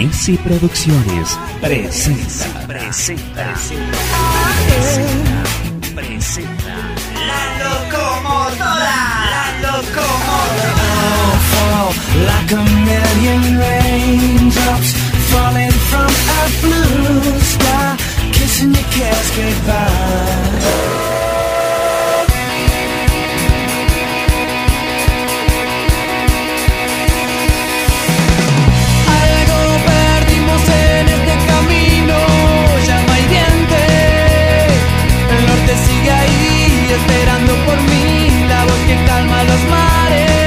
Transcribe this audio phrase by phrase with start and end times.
[0.00, 3.52] Nisi Producciones presenta, presenta,
[4.66, 5.42] presenta,
[5.94, 6.74] presenta,
[7.28, 10.88] La locomotora, la locomotora.
[12.24, 14.90] like a million raindrops
[15.28, 17.96] falling from a blue sky,
[18.32, 21.09] kissing your kiss goodbye.
[37.66, 40.39] Por mí, la voz que calma los mares.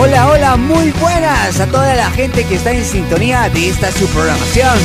[0.00, 4.06] Hola, hola, muy buenas a toda la gente que está en sintonía de esta su
[4.10, 4.78] programación.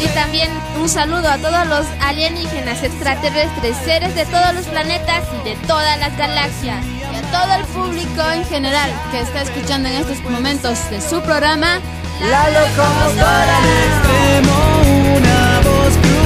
[0.00, 0.48] Y también
[0.80, 5.98] un saludo a todos los alienígenas extraterrestres, seres de todos los planetas y de todas
[5.98, 6.84] las galaxias.
[6.86, 11.20] y a todo el público en general que está escuchando en estos momentos de su
[11.22, 11.80] programa.
[12.20, 13.58] La locomotora.
[13.88, 16.25] extremo una voz cruzará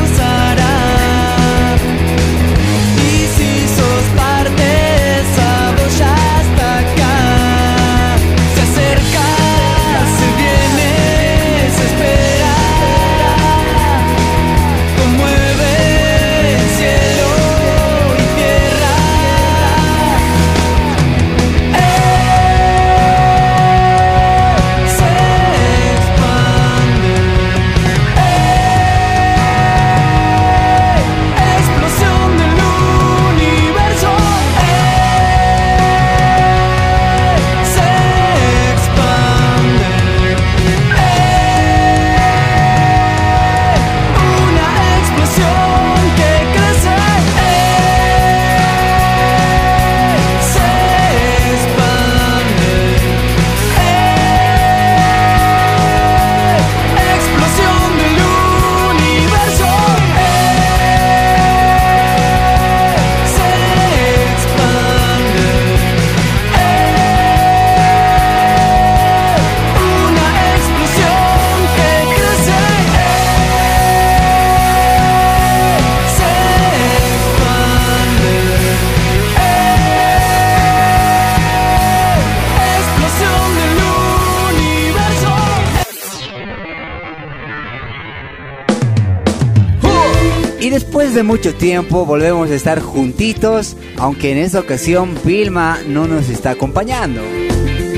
[91.21, 96.53] de mucho tiempo volvemos a estar juntitos, aunque en esta ocasión Vilma no nos está
[96.53, 97.21] acompañando.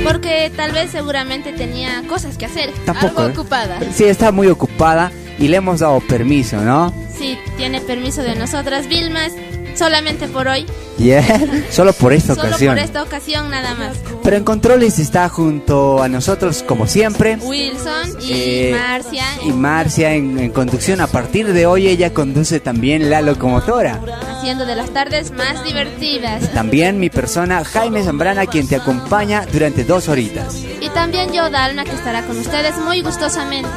[0.03, 2.73] Porque tal vez seguramente tenía cosas que hacer.
[2.85, 3.21] Tampoco.
[3.21, 3.33] Algo ¿eh?
[3.33, 3.79] ocupada.
[3.95, 6.93] Sí, está muy ocupada y le hemos dado permiso, ¿no?
[7.17, 9.31] Sí, tiene permiso de nosotras, Vilmas.
[9.75, 10.67] Solamente por hoy.
[10.99, 11.25] Yeah,
[11.71, 12.75] solo por esta Solo ocasión.
[12.77, 13.97] por esta ocasión nada más.
[14.23, 17.37] Pero en controles está junto a nosotros como siempre.
[17.43, 19.25] Wilson y Eh, Marcia.
[19.45, 21.01] Y Marcia en, en conducción.
[21.01, 24.01] A partir de hoy ella conduce también la locomotora.
[24.37, 26.53] Haciendo de las tardes más divertidas.
[26.53, 30.63] También mi persona Jaime Zambrana quien te acompaña durante dos horitas.
[30.81, 33.69] Y también yo, Dalma, que estará con ustedes muy gustosamente.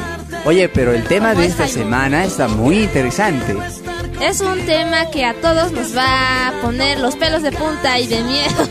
[0.44, 1.82] Oye, pero el tema ¿Cómo de es, esta Jaime?
[1.82, 3.56] semana está muy interesante.
[4.20, 8.06] Es un tema que a todos nos va a poner los pelos de punta y
[8.06, 8.66] de miedo.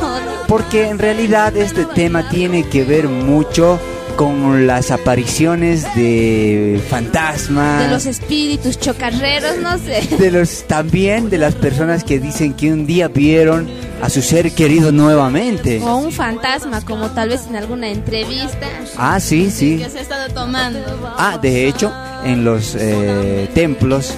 [0.47, 3.79] Porque en realidad este tema tiene que ver mucho
[4.15, 7.83] con las apariciones de fantasmas.
[7.83, 10.07] De los espíritus chocarreros, no sé.
[10.17, 13.69] de los también de las personas que dicen que un día vieron
[14.01, 15.81] a su ser querido nuevamente.
[15.81, 19.77] O un fantasma, como tal vez en alguna entrevista Ah, sí, sí.
[19.77, 20.79] Que se ha estado tomando.
[21.17, 21.93] Ah, de hecho,
[22.23, 24.15] en los eh, templos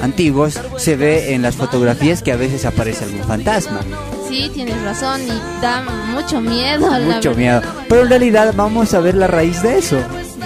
[0.00, 3.80] antiguos se ve en las fotografías que a veces aparece algún fantasma.
[4.28, 5.82] Sí, tienes razón y da
[6.12, 6.90] mucho miedo.
[7.00, 7.62] Mucho miedo.
[7.88, 9.96] Pero en realidad vamos a ver la raíz de eso.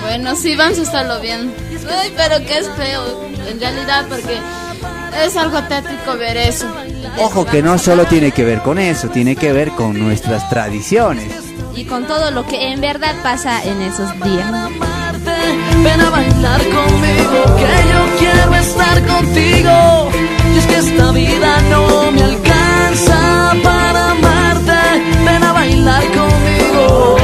[0.03, 1.53] Bueno, sí, vamos a estarlo bien.
[1.91, 4.39] Ay, pero que es feo, en realidad, porque
[5.25, 6.67] es algo tétrico ver eso.
[7.19, 11.33] Ojo que no solo tiene que ver con eso, tiene que ver con nuestras tradiciones.
[11.75, 14.53] Y con todo lo que en verdad pasa en esos días.
[15.83, 20.11] Ven a bailar conmigo, que yo quiero estar contigo.
[20.55, 24.73] Y es que esta vida no me alcanza para amarte.
[25.25, 27.17] Ven a bailar conmigo.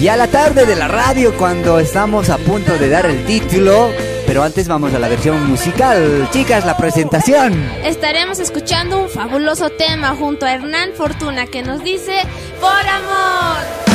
[0.00, 3.90] Y a la tarde de la radio cuando estamos a punto de dar el título,
[4.26, 6.28] pero antes vamos a la versión musical.
[6.32, 7.52] Chicas, la presentación.
[7.84, 12.14] Estaremos escuchando un fabuloso tema junto a Hernán Fortuna que nos dice
[12.60, 13.91] Por amor.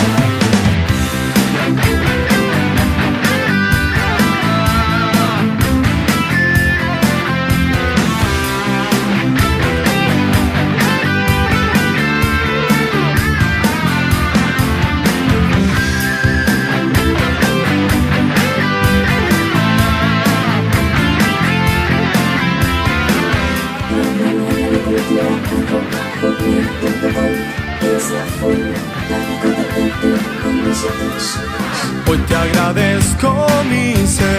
[32.09, 34.36] Hoy te agradezco, mi Señor,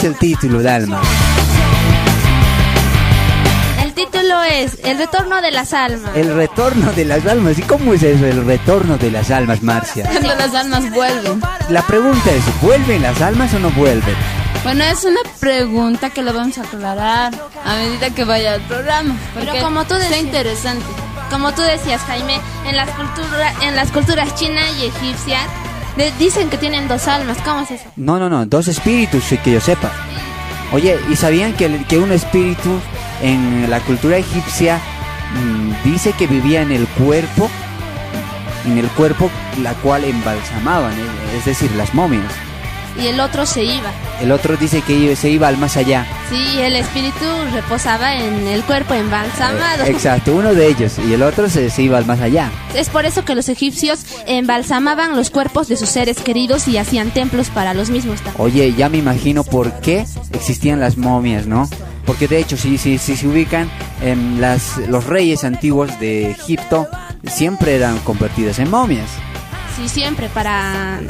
[0.00, 1.00] es el título, Dalma?
[3.82, 6.16] El título es El retorno de las almas.
[6.16, 7.58] El retorno de las almas.
[7.58, 10.04] ¿Y cómo es eso, el retorno de las almas, Marcia?
[10.08, 11.42] Cuando las almas vuelven.
[11.68, 14.14] La pregunta es, ¿vuelven las almas o no vuelven?
[14.64, 17.32] Bueno, es una pregunta que lo vamos a aclarar
[17.64, 19.14] a medida que vaya el programa.
[19.34, 20.84] Pero como tú decías- interesante.
[21.30, 25.38] Como tú decías, Jaime, en las, cultura, en las culturas china y egipcia
[26.00, 27.38] de- dicen que tienen dos almas.
[27.44, 27.84] ¿Cómo es eso?
[27.96, 29.90] No, no, no, dos espíritus, que yo sepa.
[30.72, 32.70] Oye, ¿y sabían que, el- que un espíritu
[33.22, 34.78] en la cultura egipcia
[35.34, 37.50] mm, dice que vivía en el cuerpo,
[38.66, 39.30] en el cuerpo
[39.62, 42.32] la cual embalsamaban, eh, es decir, las momias?
[43.00, 43.90] Y el otro se iba.
[44.20, 46.06] El otro dice que se iba al más allá.
[46.30, 49.84] Sí, el espíritu reposaba en el cuerpo embalsamado.
[49.84, 52.52] Eh, exacto, uno de ellos, y el otro se, se iba al más allá.
[52.72, 57.10] Es por eso que los egipcios embalsamaban los cuerpos de sus seres queridos y hacían
[57.10, 58.36] templos para los mismos también.
[58.38, 61.68] Oye, ya me imagino por qué existían las momias, ¿no?
[62.06, 63.68] Porque de hecho, si, si, si se ubican,
[64.00, 66.86] em, las, los reyes antiguos de Egipto
[67.26, 69.10] siempre eran convertidos en momias.
[69.76, 71.00] Sí, siempre para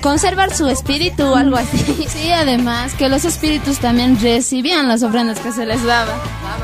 [0.00, 2.06] conservar su espíritu o algo así.
[2.08, 6.12] Sí, además que los espíritus también recibían las ofrendas que se les daba.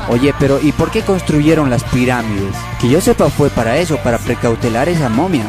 [0.09, 2.53] Oye, pero ¿y por qué construyeron las pirámides?
[2.81, 5.45] Que yo sepa fue para eso, para precautelar esa momia.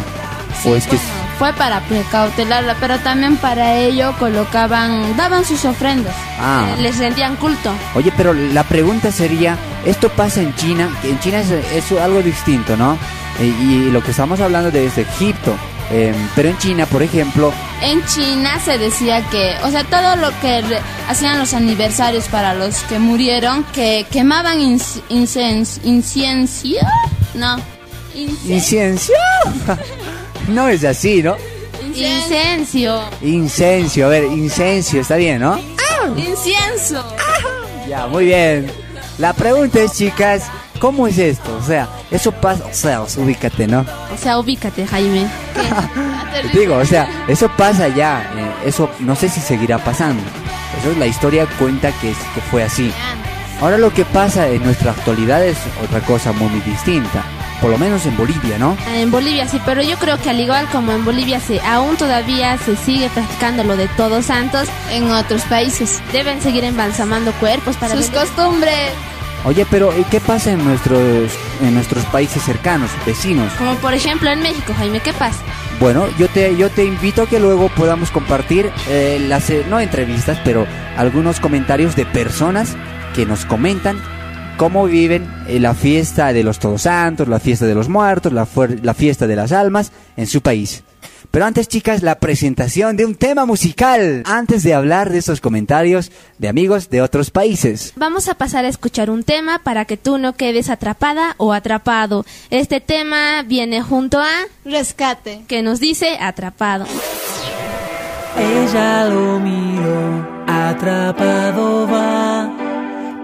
[0.64, 0.96] o es que...
[0.96, 6.14] Bueno, fue para precautelarla, pero también para ello colocaban, daban sus ofrendas.
[6.40, 6.68] Ah.
[6.78, 7.70] Eh, Les rendían culto.
[7.94, 12.22] Oye, pero la pregunta sería, esto pasa en China, que en China es, es algo
[12.22, 12.96] distinto, ¿no?
[13.40, 15.54] Eh, y lo que estamos hablando de es de Egipto.
[15.90, 17.52] Em, pero en China, por ejemplo,
[17.82, 20.62] En China se decía que, o sea, todo lo que
[21.08, 25.80] hacían los aniversarios para los que murieron, que quemaban incienso,
[27.34, 27.56] no,
[28.46, 29.12] incienso.
[30.48, 31.36] no es así, ¿no?
[31.94, 33.02] Incencio.
[33.22, 35.58] Incencio, a ver, incencio, está bien, ¿no?
[36.16, 37.04] incienso.
[37.88, 38.70] Ya, muy bien.
[39.18, 40.44] La pregunta es, chicas,
[40.78, 41.56] ¿cómo es esto?
[41.56, 43.80] O sea, eso pasa, o sea, ubícate, ¿no?
[44.14, 45.26] O sea, ubícate, Jaime.
[46.52, 50.22] Digo, o sea, eso pasa ya, eh, eso no sé si seguirá pasando.
[50.80, 52.92] Eso es la historia cuenta que, es- que fue así.
[53.60, 57.22] Ahora lo que pasa en nuestra actualidad es otra cosa muy distinta,
[57.62, 58.76] por lo menos en Bolivia, ¿no?
[58.94, 62.58] En Bolivia sí, pero yo creo que al igual como en Bolivia se aún todavía
[62.58, 66.02] se sigue practicando lo de todos santos, En otros países.
[66.12, 68.90] deben seguir embalsamando cuerpos para Sus vender- costumbres.
[69.46, 71.30] Oye, pero ¿y ¿qué pasa en nuestros
[71.62, 73.52] en nuestros países cercanos, vecinos?
[73.52, 75.38] como por ejemplo en México, Jaime, ¿qué pasa?
[75.78, 79.78] Bueno, yo te yo te invito a que luego podamos compartir eh, las eh, no
[79.78, 82.74] entrevistas, pero algunos comentarios de personas
[83.14, 84.00] que nos comentan
[84.56, 88.48] cómo viven eh, la fiesta de los Todos Santos, la fiesta de los muertos, la,
[88.82, 90.82] la fiesta de las almas en su país.
[91.30, 94.22] Pero antes, chicas, la presentación de un tema musical.
[94.26, 97.92] Antes de hablar de esos comentarios de amigos de otros países.
[97.96, 102.24] Vamos a pasar a escuchar un tema para que tú no quedes atrapada o atrapado.
[102.50, 104.30] Este tema viene junto a
[104.64, 105.42] Rescate.
[105.46, 106.86] que nos dice atrapado.
[108.38, 112.52] Ella lo miró, atrapado va,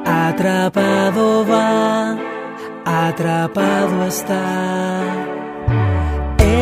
[0.07, 2.17] atrapado va,
[2.85, 5.32] atrapado está.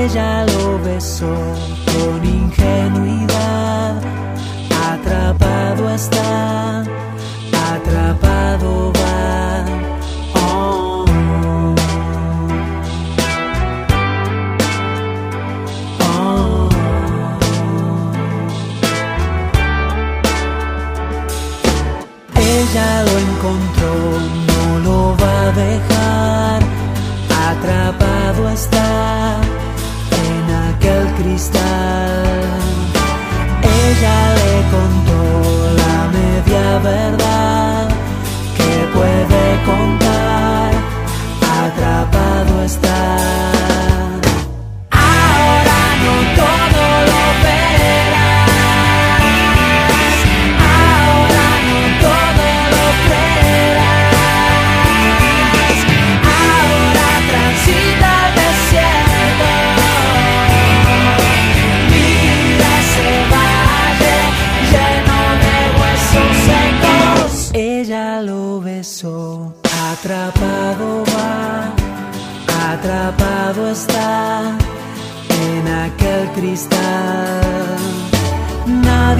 [0.02, 1.36] Ella lo besó
[1.92, 4.00] con ingenuidad,
[4.92, 6.80] atrapado está,
[7.74, 9.64] atrapado va.
[10.36, 11.04] Oh.
[22.36, 23.94] Ella lo encontró,
[24.48, 26.62] no lo va a dejar.
[27.50, 29.59] Atrapado está
[30.90, 32.58] aquel cristal.
[33.62, 35.20] Ella le contó
[35.82, 37.88] la media verdad
[38.56, 40.70] que puede contar.
[41.62, 43.16] Atrapado está.
[44.90, 46.14] Ahora no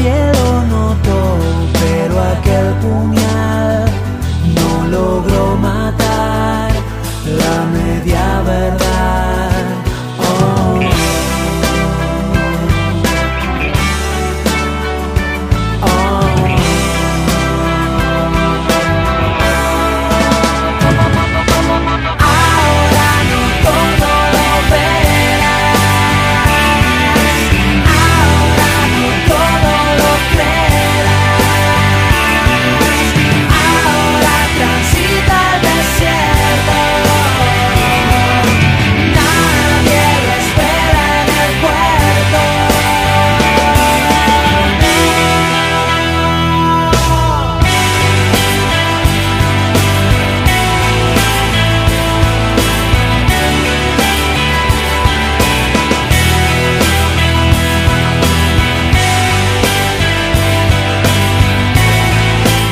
[0.01, 0.33] Nadie
[0.71, 1.37] notó,
[1.75, 3.30] pero aquel puñal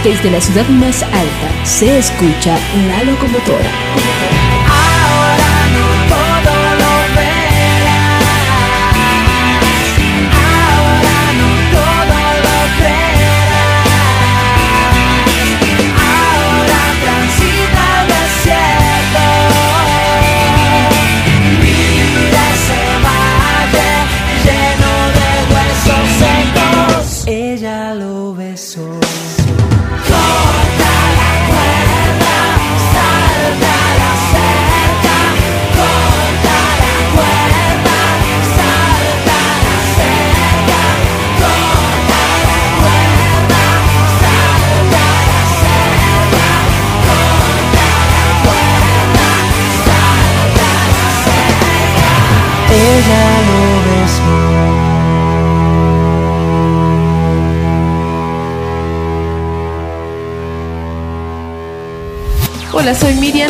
[0.08, 3.70] Desde la ciudad más alta se escucha la locomotora.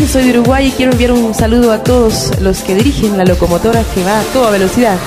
[0.09, 3.85] Soy de Uruguay y quiero enviar un saludo a todos los que dirigen la locomotora
[3.95, 4.99] que va a toda velocidad.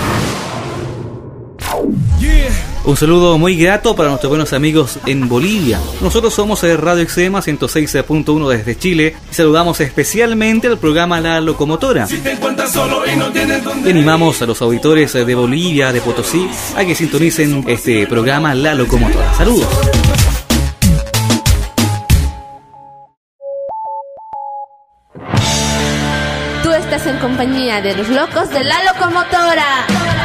[2.84, 5.80] Un saludo muy grato para nuestros buenos amigos en Bolivia.
[6.02, 12.08] Nosotros somos de Radio Extrema 106.1 desde Chile y saludamos especialmente al programa La Locomotora.
[13.84, 18.76] Y animamos a los auditores de Bolivia, de Potosí, a que sintonicen este programa La
[18.76, 19.34] Locomotora.
[19.36, 19.68] Saludos.
[27.32, 30.21] Compañía de los locos de la locomotora.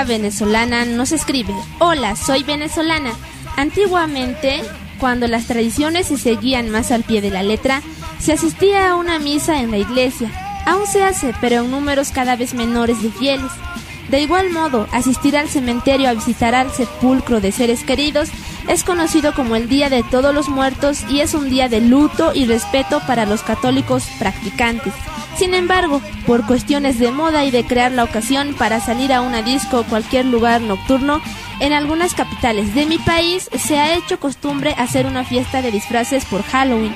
[0.00, 3.12] Amiga venezolana nos escribe, hola, soy venezolana.
[3.56, 4.62] Antiguamente,
[4.98, 7.82] cuando las tradiciones se seguían más al pie de la letra,
[8.18, 10.30] se asistía a una misa en la iglesia.
[10.64, 13.50] Aún se hace, pero en números cada vez menores de fieles.
[14.08, 18.30] De igual modo, asistir al cementerio a visitar al sepulcro de seres queridos
[18.70, 22.32] es conocido como el Día de Todos los Muertos y es un día de luto
[22.32, 24.94] y respeto para los católicos practicantes.
[25.36, 29.42] Sin embargo, por cuestiones de moda y de crear la ocasión para salir a una
[29.42, 31.20] disco o cualquier lugar nocturno,
[31.58, 36.24] en algunas capitales de mi país se ha hecho costumbre hacer una fiesta de disfraces
[36.24, 36.94] por Halloween,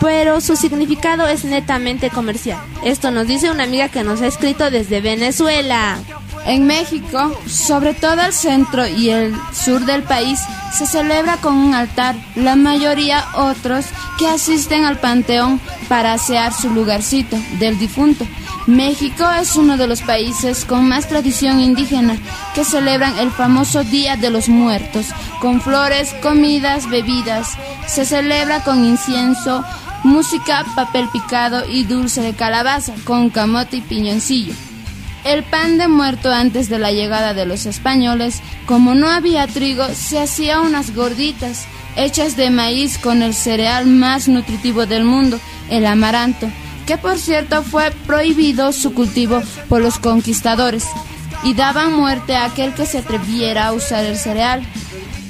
[0.00, 2.60] pero su significado es netamente comercial.
[2.84, 5.98] Esto nos dice una amiga que nos ha escrito desde Venezuela.
[6.46, 10.40] En México, sobre todo el centro y el sur del país,
[10.72, 13.86] se celebra con un altar, la mayoría otros
[14.18, 18.26] que asisten al panteón para asear su lugarcito del difunto.
[18.66, 22.18] México es uno de los países con más tradición indígena
[22.54, 25.06] que celebran el famoso Día de los Muertos,
[25.40, 27.56] con flores, comidas, bebidas.
[27.86, 29.64] Se celebra con incienso,
[30.04, 34.54] música, papel picado y dulce de calabaza, con camote y piñoncillo.
[35.24, 39.86] El pan de muerto antes de la llegada de los españoles, como no había trigo,
[39.94, 45.84] se hacía unas gorditas hechas de maíz con el cereal más nutritivo del mundo, el
[45.84, 46.48] amaranto,
[46.86, 50.86] que por cierto fue prohibido su cultivo por los conquistadores,
[51.42, 54.62] y daban muerte a aquel que se atreviera a usar el cereal.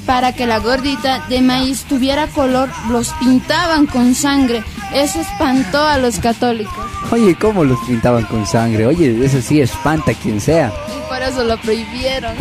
[0.07, 5.99] Para que la gordita de maíz tuviera color, los pintaban con sangre Eso espantó a
[5.99, 6.75] los católicos.
[7.11, 8.87] Oye, ¿cómo los pintaban con sangre?
[8.87, 10.73] Oye, eso sí espanta a quien sea.
[10.89, 12.35] Y por eso lo prohibieron.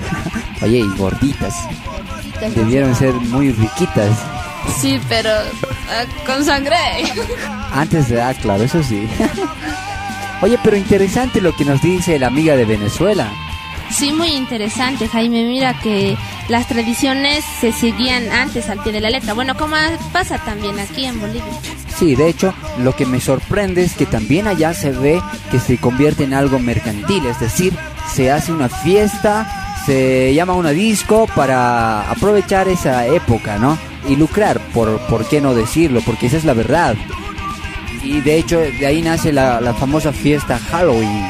[0.62, 1.54] Oye, y gorditas.
[2.54, 4.10] Debieron ser muy riquitas.
[4.80, 6.76] Sí, pero ah, con sangre.
[7.72, 9.06] Antes de, ah, claro, eso sí.
[10.42, 13.30] Oye, pero interesante lo que nos dice la amiga de Venezuela.
[13.92, 15.44] Sí, muy interesante, Jaime.
[15.44, 16.16] Mira que
[16.48, 19.34] las tradiciones se seguían antes al pie de la letra.
[19.34, 19.76] Bueno, como
[20.12, 21.44] pasa también aquí en Bolivia.
[21.98, 25.76] Sí, de hecho, lo que me sorprende es que también allá se ve que se
[25.76, 27.74] convierte en algo mercantil, es decir,
[28.12, 33.78] se hace una fiesta, se llama una disco para aprovechar esa época, ¿no?
[34.08, 36.96] Y lucrar, por, por qué no decirlo, porque esa es la verdad.
[38.02, 41.24] Y de hecho, de ahí nace la, la famosa fiesta Halloween.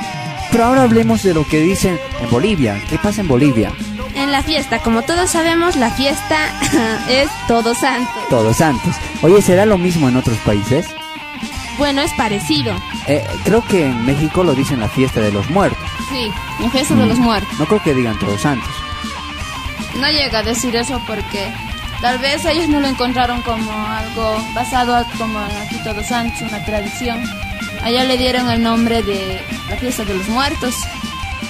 [0.53, 2.81] Pero ahora hablemos de lo que dicen en Bolivia.
[2.89, 3.73] ¿Qué pasa en Bolivia?
[4.15, 6.51] En la fiesta, como todos sabemos, la fiesta
[7.09, 8.13] es Todos Santos.
[8.29, 8.95] Todos Santos.
[9.23, 10.87] Oye, ¿será lo mismo en otros países?
[11.79, 12.75] Bueno, es parecido.
[13.07, 15.89] Eh, creo que en México lo dicen la fiesta de los muertos.
[16.11, 17.59] Sí, la fiesta de los muertos.
[17.59, 18.71] No creo que digan Todos Santos.
[19.99, 21.51] No llega a decir eso porque
[22.03, 26.63] tal vez ellos no lo encontraron como algo basado a- como aquí Todos Santos, una
[26.65, 27.25] tradición.
[27.83, 30.75] Allá le dieron el nombre de la fiesta de los muertos.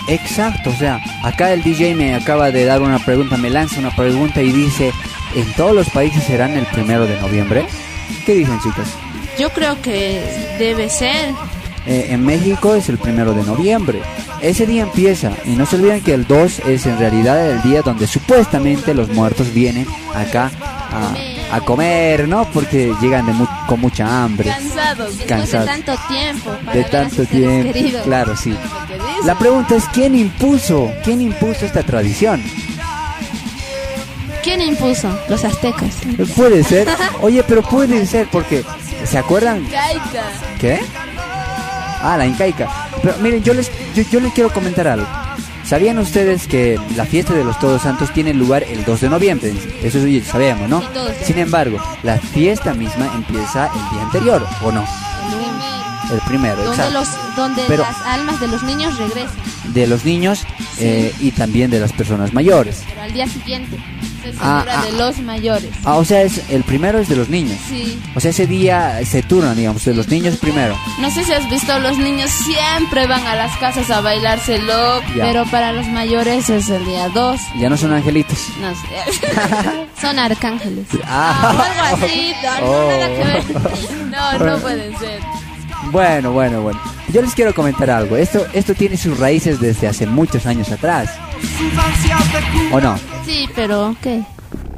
[0.09, 3.95] Exacto, o sea, acá el DJ me acaba de dar una pregunta, me lanza una
[3.95, 4.92] pregunta y dice,
[5.35, 7.66] ¿en todos los países serán el primero de noviembre?
[8.27, 8.88] ¿Qué dicen chicas?
[9.38, 11.35] Yo creo que debe ser.
[11.87, 14.01] Eh, en México es el primero de noviembre.
[14.40, 17.83] Ese día empieza y no se olviden que el 2 es en realidad el día
[17.83, 20.51] donde supuestamente los muertos vienen acá
[20.90, 21.12] a,
[21.53, 22.47] a comer, ¿no?
[22.47, 24.49] Porque llegan de mu- con mucha hambre.
[24.51, 25.15] Cansados.
[25.29, 25.67] Cansados.
[25.67, 26.51] de tanto tiempo.
[26.65, 28.03] para De tanto tiempo, queridos.
[28.03, 28.57] claro, sí.
[29.25, 32.43] La pregunta es quién impuso, quién impuso esta tradición.
[34.43, 35.09] ¿Quién impuso?
[35.29, 35.95] Los aztecas.
[36.35, 36.88] Puede ser.
[37.21, 38.65] Oye, pero puede ser porque
[39.05, 40.25] ¿se acuerdan Caica.
[40.59, 40.81] qué?
[42.03, 42.69] Ah, la incaica.
[43.03, 45.07] Pero miren, yo les yo, yo les quiero comentar algo.
[45.72, 49.54] ¿Sabían ustedes que la fiesta de los Todos Santos tiene lugar el 2 de noviembre?
[49.82, 50.82] Eso sí sabemos, ¿no?
[51.24, 54.85] Sin embargo, la fiesta misma empieza el día anterior, ¿o no?
[56.12, 56.92] El primero, Donde, exacto.
[56.92, 59.35] los, donde Pero- las almas de los niños regresan.
[59.72, 60.44] De los niños
[60.78, 62.82] eh, y también de las personas mayores.
[62.87, 63.78] Pero al día siguiente.
[64.22, 64.85] Se Ah, ah.
[64.85, 65.70] de los mayores.
[65.85, 67.58] Ah, o sea, es el primero es de los niños.
[67.68, 68.00] Sí.
[68.14, 70.76] O sea, ese día se turnan, digamos, de los niños primero.
[71.00, 75.24] No sé si has visto, los niños siempre van a las casas a bailárselo, Ya.
[75.24, 77.40] pero para los mayores es el día 2.
[77.58, 78.38] Ya no son angelitos.
[78.61, 79.28] No sé.
[80.00, 80.87] Son arcángeles.
[81.06, 82.90] Ah, O algo así, no, no, Oh.
[82.90, 83.44] nada que ver.
[84.11, 85.20] No, no pueden ser.
[85.92, 86.80] Bueno, bueno, bueno.
[87.12, 88.16] Yo les quiero comentar algo.
[88.16, 91.11] Esto, esto tiene sus raíces desde hace muchos años atrás.
[92.72, 92.98] ¿O no?
[93.24, 94.22] Sí, pero ¿qué?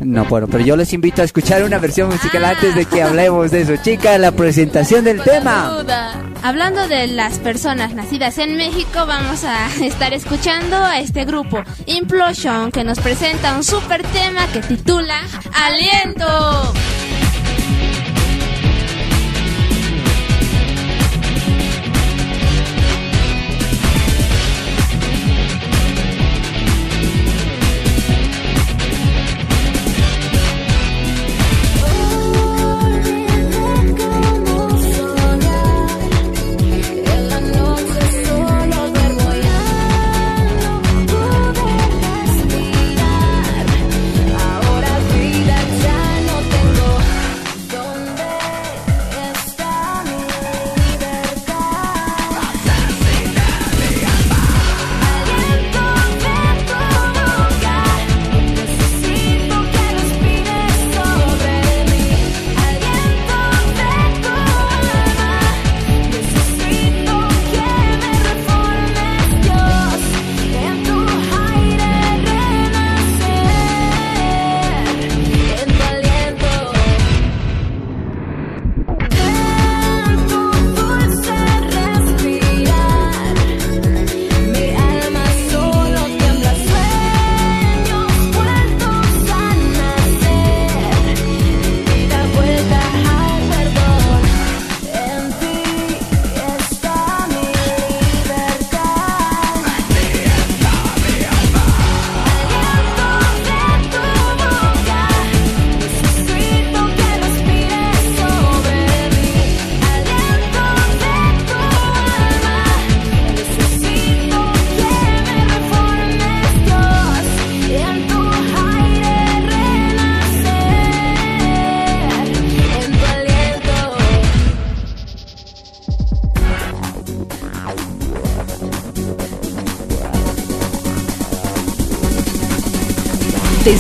[0.01, 3.51] No, bueno, pero yo les invito a escuchar una versión musical antes de que hablemos
[3.51, 3.77] de eso.
[3.77, 5.69] Chicas, la presentación del tema.
[5.69, 6.21] Duda.
[6.43, 12.71] Hablando de las personas nacidas en México, vamos a estar escuchando a este grupo Implosion
[12.71, 15.21] que nos presenta un super tema que titula
[15.55, 16.75] Aliento.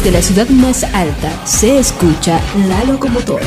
[0.05, 2.38] Desde la ciudad más alta se escucha
[2.69, 3.47] la locomotora.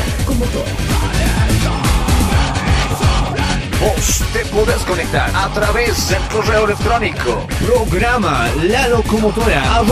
[3.80, 7.46] Vos te podés conectar a través del correo electrónico.
[7.64, 9.84] Programa la locomotora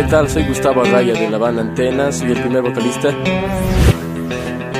[0.00, 0.30] ¿qué tal?
[0.30, 3.08] Soy Gustavo Arraya de la banda Antena, soy el primer vocalista.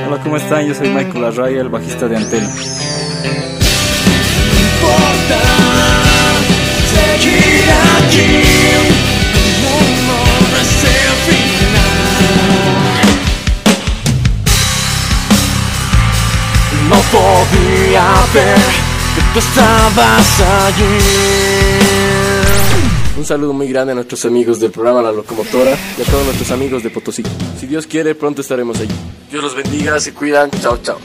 [0.06, 0.66] Hola, ¿cómo están?
[0.66, 2.48] Yo soy Michael Arraya, el bajista de Antena.
[2.48, 2.80] Seguir
[7.98, 8.20] aquí,
[8.76, 8.86] el
[9.60, 10.16] mundo
[10.50, 12.00] no es el final.
[16.88, 18.62] No podía ver
[19.14, 20.28] que tú estabas
[20.66, 22.19] allí.
[23.20, 26.50] Un saludo muy grande a nuestros amigos del programa La Locomotora y a todos nuestros
[26.52, 27.22] amigos de Potosí.
[27.58, 28.94] Si Dios quiere, pronto estaremos allí.
[29.30, 30.50] Dios los bendiga, se cuidan.
[30.52, 30.96] Chao, chao.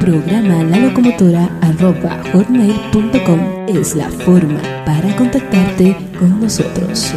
[0.00, 7.14] Programa la locomotora arroba hotmail.com es la forma para contactarte con nosotros.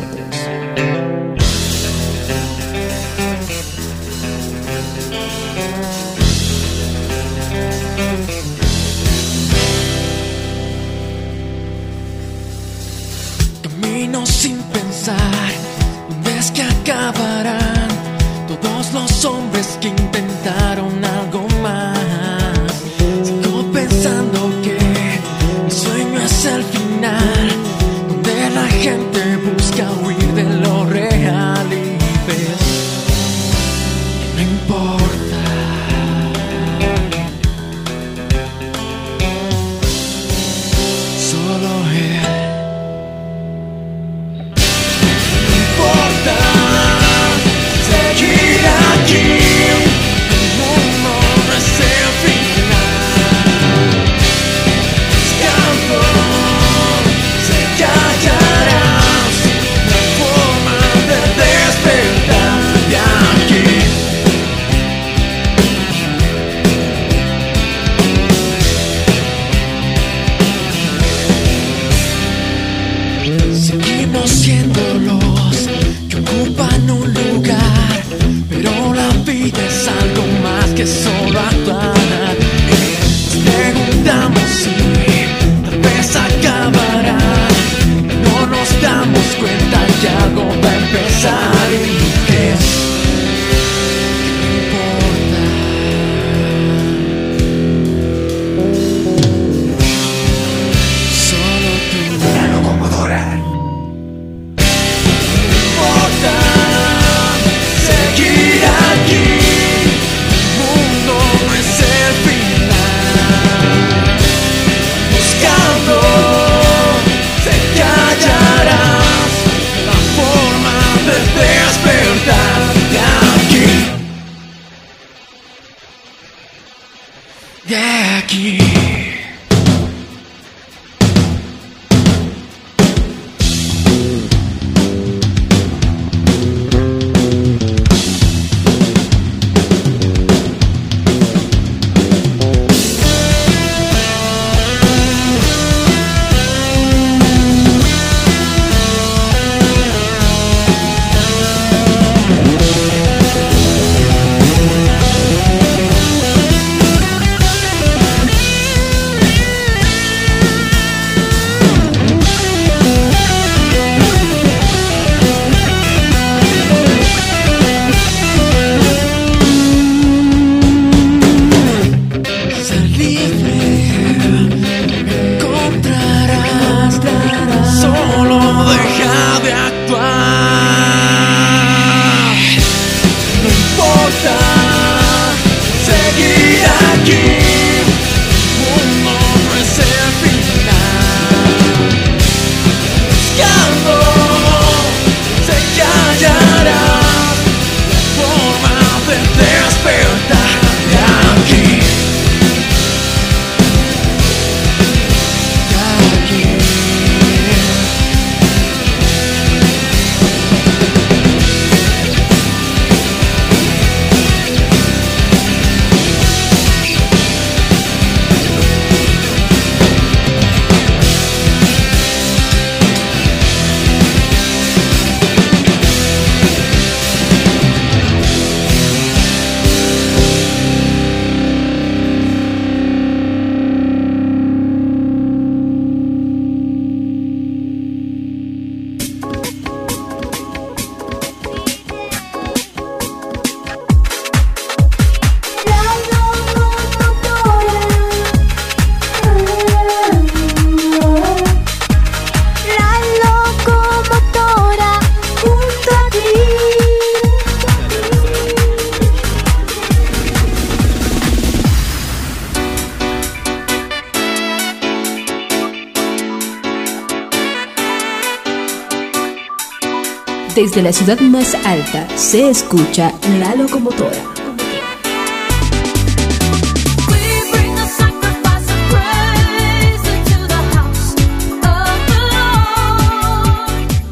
[270.74, 274.18] Desde la ciudad más alta se escucha la locomotora.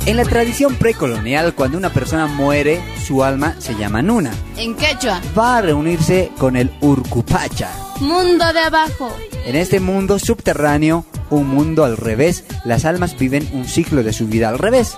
[0.05, 4.31] En la tradición precolonial, cuando una persona muere, su alma se llama Nuna.
[4.57, 7.71] En quechua, Va a reunirse con el Urcupacha.
[7.99, 9.15] mundo de abajo.
[9.45, 14.27] En este mundo subterráneo, un mundo al revés, las almas viven un ciclo de su
[14.27, 14.97] vida al revés.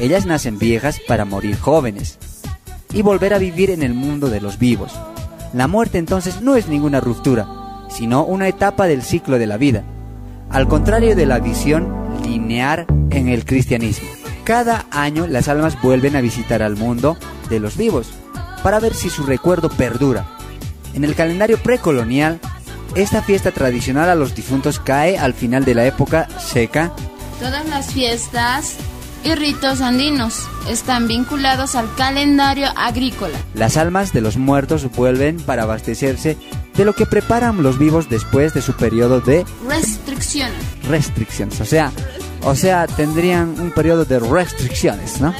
[0.00, 2.18] Ellas nacen viejas para morir jóvenes
[2.90, 4.92] y volver a vivir en el mundo de los vivos.
[5.52, 7.46] La muerte entonces no es ninguna ruptura,
[7.90, 9.84] sino una etapa del ciclo de la vida,
[10.48, 11.92] al contrario de la visión
[12.24, 14.08] lineal en el cristianismo.
[14.44, 17.18] Cada año las almas vuelven a visitar al mundo
[17.50, 18.10] de los vivos
[18.62, 20.26] para ver si su recuerdo perdura.
[20.94, 22.40] En el calendario precolonial,
[22.94, 26.90] esta fiesta tradicional a los difuntos cae al final de la época seca
[27.38, 28.76] Todas las fiestas
[29.24, 33.36] y ritos andinos están vinculados al calendario agrícola.
[33.54, 36.36] Las almas de los muertos vuelven para abastecerse
[36.76, 40.54] de lo que preparan los vivos después de su periodo de Restricciones.
[40.88, 41.60] restricciones.
[41.60, 41.92] O sea,
[42.42, 45.34] o sea, tendrían un periodo de restricciones, ¿no?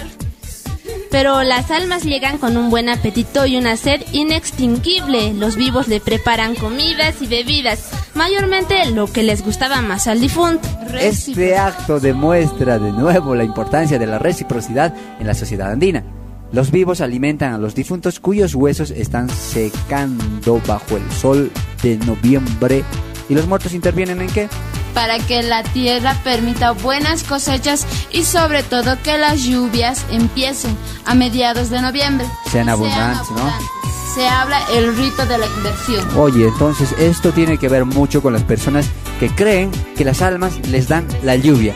[1.10, 5.34] Pero las almas llegan con un buen apetito y una sed inextinguible.
[5.34, 7.90] Los vivos le preparan comidas y bebidas,
[8.20, 10.68] mayormente lo que les gustaba más al difunto.
[11.00, 16.04] Este acto demuestra de nuevo la importancia de la reciprocidad en la sociedad andina.
[16.52, 21.50] Los vivos alimentan a los difuntos cuyos huesos están secando bajo el sol
[21.82, 22.84] de noviembre.
[23.30, 24.48] ¿Y los muertos intervienen en qué?
[24.92, 30.76] para que la tierra permita buenas cosechas y sobre todo que las lluvias empiecen
[31.06, 32.26] a mediados de noviembre.
[32.50, 33.79] Sean abundantes, ¿no?
[34.14, 36.06] Se habla el rito de la inversión.
[36.16, 38.88] Oye, entonces esto tiene que ver mucho con las personas
[39.20, 41.74] que creen que las almas les dan la lluvia.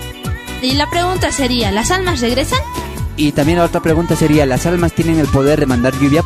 [0.60, 2.58] Y la pregunta sería, ¿las almas regresan?
[3.16, 6.24] Y también la otra pregunta sería, ¿las almas tienen el poder de mandar lluvia?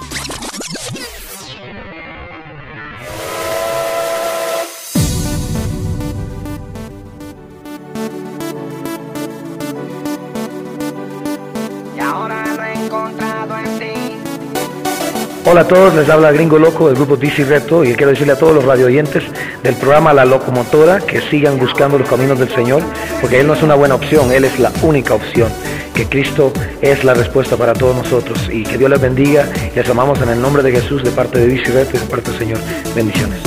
[15.51, 18.39] Hola a todos, les habla Gringo Loco del grupo DC Reto y quiero decirle a
[18.39, 19.25] todos los radio oyentes
[19.63, 22.83] del programa La Locomotora que sigan buscando los caminos del Señor
[23.23, 25.51] porque Él no es una buena opción, Él es la única opción,
[25.95, 30.21] que Cristo es la respuesta para todos nosotros y que Dios les bendiga les amamos
[30.21, 32.59] en el nombre de Jesús de parte de DC Reto y de parte del Señor.
[32.95, 33.41] Bendiciones.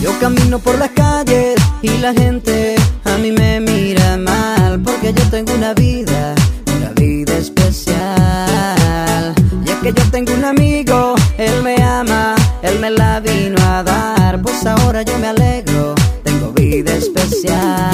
[0.00, 5.24] Yo camino por las calles y la gente a mí me mira mal porque yo
[5.30, 6.32] tengo una vida,
[6.76, 8.19] una vida especial.
[9.82, 14.66] Que yo tengo un amigo, él me ama, él me la vino a dar, pues
[14.66, 15.94] ahora yo me alegro,
[16.70, 17.90] vida especial.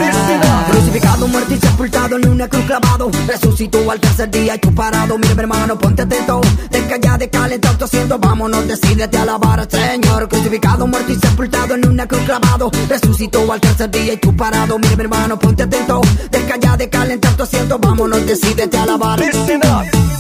[0.71, 5.17] Crucificado, muerto y sepultado en una cruz clavado, resucitó al tercer día y tú parado,
[5.19, 9.61] mira mi hermano, ponte atento, deja ya de calentar tu asiento, vámonos, decídete a alabar
[9.61, 10.29] al Señor.
[10.29, 14.79] Crucificado, muerto y sepultado en una cruz clavado, resucitó al tercer día y tú parado,
[14.79, 16.01] mira mi hermano, ponte atento,
[16.31, 19.19] deja ya de calentar tu asiento, vámonos, decídete a alabar.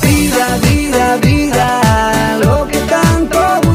[0.02, 3.65] Vida, vida, vida, lo que tanto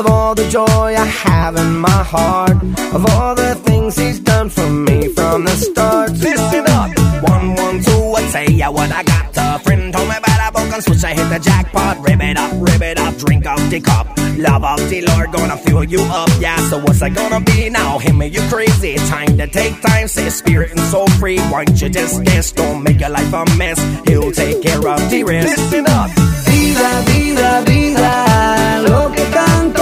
[0.00, 2.56] of all the joy I have in my heart.
[2.96, 6.12] Of all the things he's done for me from the start.
[6.12, 6.90] Listen up!
[7.28, 9.26] One, one, two, I say ya what I got.
[9.36, 11.98] A friend told me about a book and switch, I hit the jackpot.
[12.00, 14.06] Rip it up, rip it up, drink up the cup.
[14.38, 16.56] Love of the Lord gonna fill you up, yeah.
[16.70, 17.98] So what's it gonna be now?
[17.98, 18.96] Him you crazy.
[19.14, 21.38] Time to take time, say spirit and soul free.
[21.50, 22.52] Why don't you just dance?
[22.52, 23.78] Don't make your life a mess.
[24.08, 25.48] He'll take care of the rest.
[25.48, 26.10] Listen up.
[26.48, 29.79] Vida, vida, vida, lo que tanto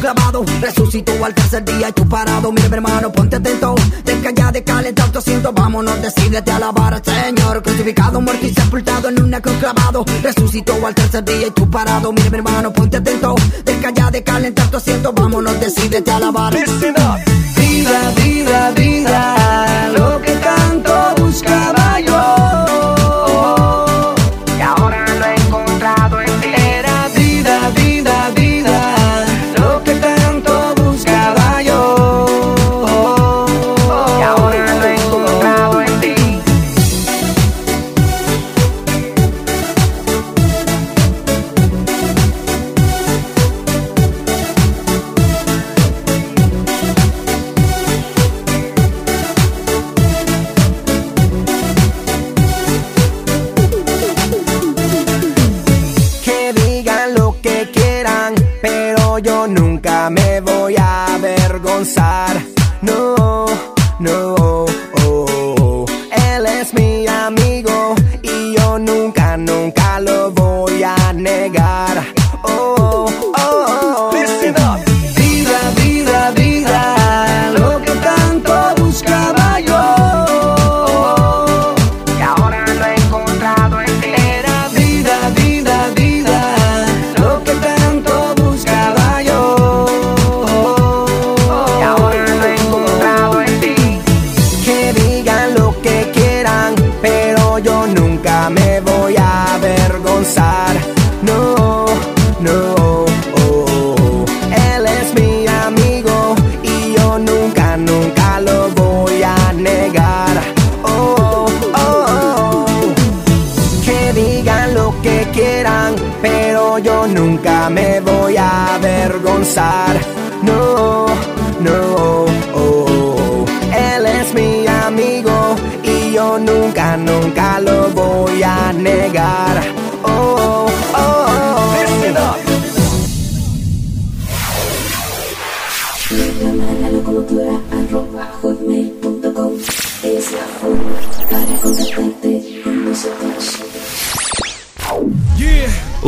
[0.00, 2.50] clavado Resucitó al tercer día y tú parado.
[2.52, 3.74] Mira mi hermano, ponte atento.
[4.04, 7.62] Deja ya de calentar tu asiento Vámonos, decídete a alabar al Señor.
[7.62, 10.04] Crucificado, muerto y sepultado en una cruz clavado.
[10.22, 12.12] Resucitó al tercer día y tú parado.
[12.12, 13.34] Mira mi hermano, ponte atento.
[13.64, 19.34] Deja ya de calentar tu asiento Vámonos, decídete a alabar Vida, vida, vida,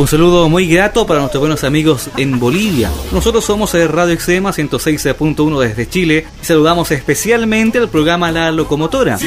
[0.03, 2.91] Un saludo muy grato para nuestros buenos amigos en Bolivia.
[3.13, 9.17] Nosotros somos Radio Extrema 106.1 desde Chile y saludamos especialmente al programa La Locomotora.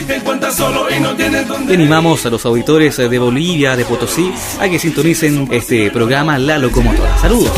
[1.66, 6.58] Y animamos a los auditores de Bolivia, de Potosí, a que sintonicen este programa La
[6.58, 7.16] Locomotora.
[7.16, 7.52] Saludos.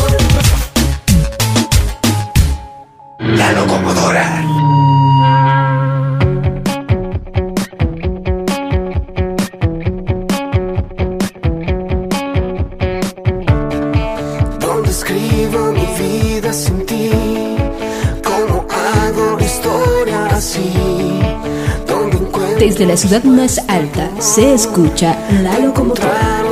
[22.58, 26.42] Desde la ciudad más alta se escucha la locomotora.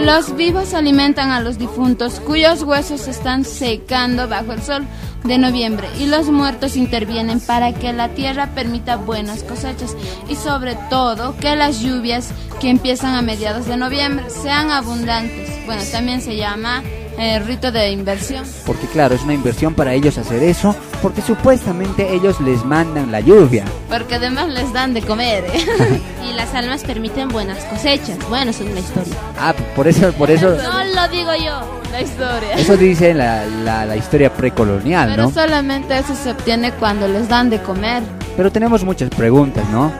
[0.00, 4.86] Los vivos alimentan a los difuntos cuyos huesos están secando bajo el sol
[5.24, 9.94] de noviembre y los muertos intervienen para que la tierra permita buenas cosechas
[10.28, 12.30] y sobre todo que las lluvias
[12.60, 15.50] que empiezan a mediados de noviembre sean abundantes.
[15.66, 16.82] Bueno, también se llama
[17.18, 18.44] eh, rito de inversión.
[18.66, 23.20] Porque claro, es una inversión para ellos hacer eso, porque supuestamente ellos les mandan la
[23.20, 23.64] lluvia.
[23.88, 25.44] Porque además les dan de comer.
[25.52, 26.00] ¿eh?
[26.28, 28.16] Y las almas permiten buenas cosechas.
[28.30, 29.14] Bueno, eso es la historia.
[29.38, 32.54] Ah, por eso, por eso, No lo digo yo, la historia.
[32.56, 35.30] eso dice la, la, la historia precolonial, Pero ¿no?
[35.30, 38.02] solamente eso se obtiene cuando les dan de comer.
[38.36, 39.92] Pero tenemos muchas preguntas, ¿no?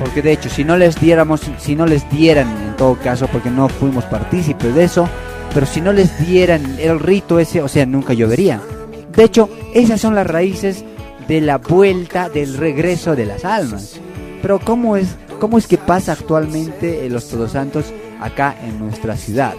[0.00, 3.50] Porque de hecho, si no les diéramos, si no les dieran, en todo caso, porque
[3.50, 5.08] no fuimos partícipes de eso,
[5.54, 8.60] pero si no les dieran el rito ese, o sea, nunca llovería.
[9.14, 10.84] De hecho, esas son las raíces
[11.28, 13.98] de la vuelta, del regreso de las almas.
[14.42, 17.86] Pero ¿cómo es, cómo es que pasa actualmente en los Todos Santos
[18.20, 19.54] acá en nuestra ciudad?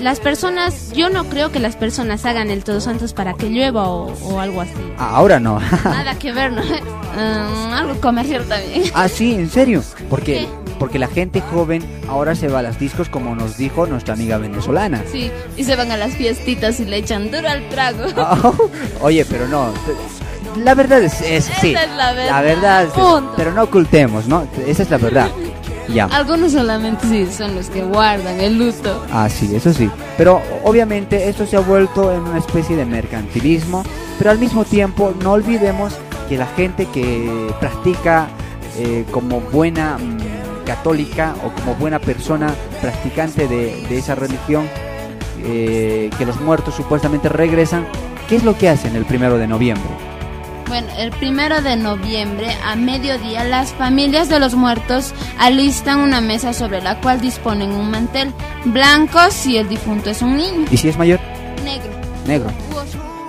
[0.00, 3.88] Las personas, yo no creo que las personas hagan el Todos Santos para que llueva
[3.88, 4.72] o, o algo así.
[4.98, 5.58] Ah, ahora no.
[5.84, 6.62] Nada que ver, ¿no?
[7.16, 8.90] Mm, algo comercial también.
[8.92, 9.82] ah, sí, en serio.
[10.10, 10.46] Porque,
[10.78, 14.38] porque la gente joven ahora se va a las discos como nos dijo nuestra amiga
[14.38, 15.02] venezolana.
[15.10, 18.04] Sí, y se van a las fiestitas y le echan duro al trago.
[18.16, 18.52] Ah,
[19.00, 19.68] Oye, pero no.
[20.62, 21.74] La verdad es, es sí.
[21.74, 22.30] es la verdad.
[22.30, 23.32] La verdad, es- Punto.
[23.36, 24.46] pero no ocultemos, ¿no?
[24.66, 25.28] Esa es la verdad.
[25.88, 26.06] Ya.
[26.06, 29.04] Algunos solamente sí son los que guardan el luto.
[29.12, 29.88] Ah, sí, eso sí.
[30.16, 33.84] Pero obviamente esto se ha vuelto en una especie de mercantilismo,
[34.18, 35.92] pero al mismo tiempo no olvidemos
[36.28, 38.26] que la gente que practica
[38.78, 39.96] eh, como buena
[40.66, 42.52] católica o como buena persona
[42.82, 44.68] practicante de, de esa religión,
[45.42, 47.86] eh, que los muertos supuestamente regresan,
[48.28, 49.88] ¿qué es lo que hacen el primero de noviembre?
[50.68, 56.52] Bueno, el primero de noviembre a mediodía las familias de los muertos alistan una mesa
[56.52, 58.32] sobre la cual disponen un mantel
[58.64, 61.20] blanco si el difunto es un niño, ¿Y si es mayor?
[61.64, 61.90] negro.
[62.26, 62.50] Negro.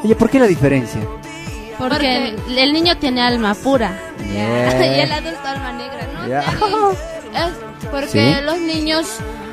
[0.03, 0.99] Oye, ¿por qué la diferencia?
[1.77, 3.91] Porque el, el niño tiene alma pura.
[4.33, 4.97] Yeah.
[4.97, 7.16] y el adulto alma negra, ¿no?
[7.37, 8.45] Es porque Sí.
[8.45, 9.05] los niños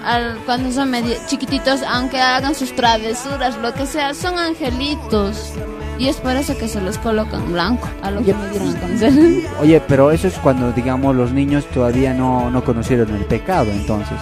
[0.05, 5.53] al- cuando son medio chiquititos, aunque hagan sus travesuras, lo que sea, son angelitos.
[5.99, 8.81] Y es por eso que se los colocan blanco, a lo que me dieron a
[8.81, 9.13] conocer.
[9.61, 14.19] Oye, pero eso es cuando, digamos, los niños todavía no, no conocieron el pecado, entonces.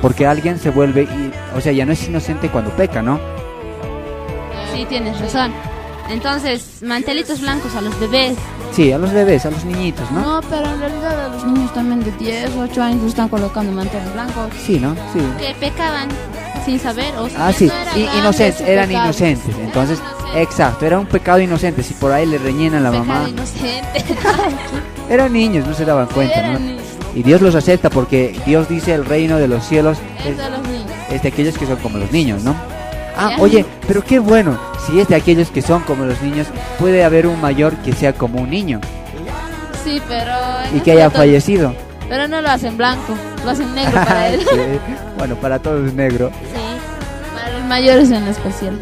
[0.00, 3.18] Porque alguien se vuelve, y, o sea, ya no es inocente cuando peca, ¿no?
[4.74, 5.52] Sí, tienes razón.
[6.08, 8.36] Entonces, mantelitos blancos a los bebés.
[8.72, 10.20] Sí, a los bebés, a los niñitos, ¿no?
[10.20, 13.72] No, pero en realidad a los niños también de 10, 8 años los están colocando
[13.72, 14.48] manteles blancos.
[14.64, 14.94] Sí, ¿no?
[15.14, 15.20] Sí.
[15.38, 16.08] Que pecaban
[16.64, 17.14] sin saber.
[17.18, 19.04] O Ah, sí, era y- grande inocentes, eran pecado.
[19.06, 19.56] inocentes.
[19.58, 19.98] Entonces,
[20.34, 21.82] exacto, era un pecado inocente.
[21.82, 24.04] Si por ahí le reñían a la mamá, Pecado inocente.
[25.08, 26.58] eran niños, no se daban cuenta, eran ¿no?
[26.58, 26.82] niños.
[27.14, 29.96] Y Dios los acepta porque Dios dice el reino de los cielos
[30.26, 30.90] Es de los niños.
[31.10, 32.54] es de aquellos que son como los niños, ¿no?
[33.16, 33.42] Ah, Ya.
[33.42, 36.46] oye, pero qué bueno, si es de aquellos que son como los niños,
[36.78, 38.80] puede haber un mayor que sea como un niño
[39.84, 40.32] Sí, pero...
[40.74, 41.74] y que haya este fallecido.
[42.08, 43.14] Pero no lo hacen blanco,
[43.44, 44.40] lo hacen negro para él.
[44.40, 44.56] Sí,
[45.16, 46.30] Bueno, para todos es negro.
[47.34, 48.78] Para los mayores en especial.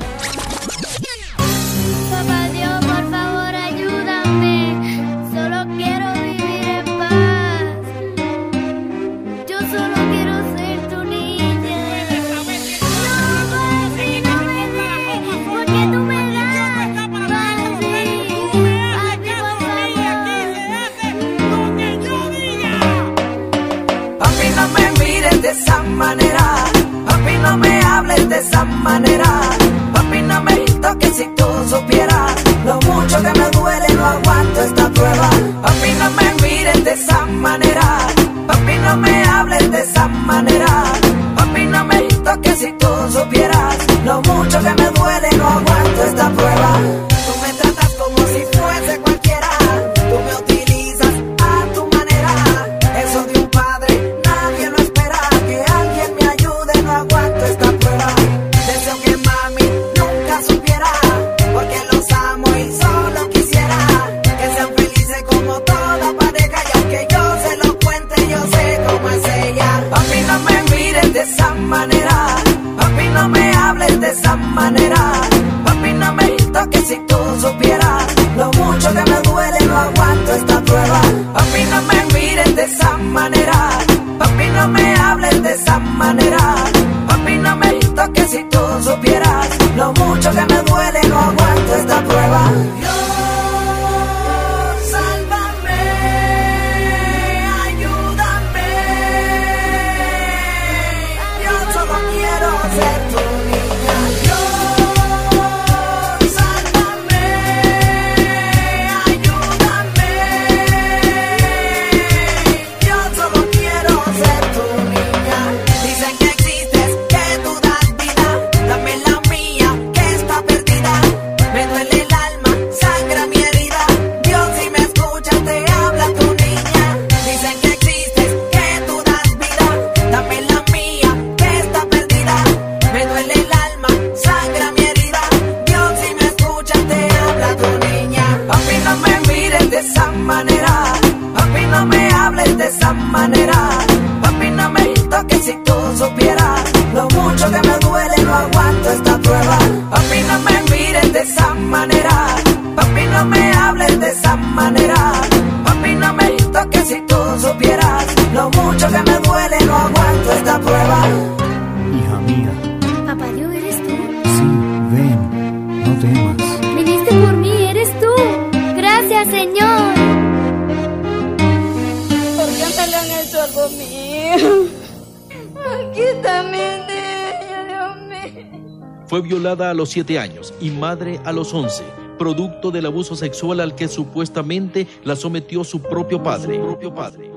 [179.84, 181.84] los 7 años y madre a los 11,
[182.18, 186.58] producto del abuso sexual al que supuestamente la sometió su propio padre.
[186.58, 187.30] Propio padre.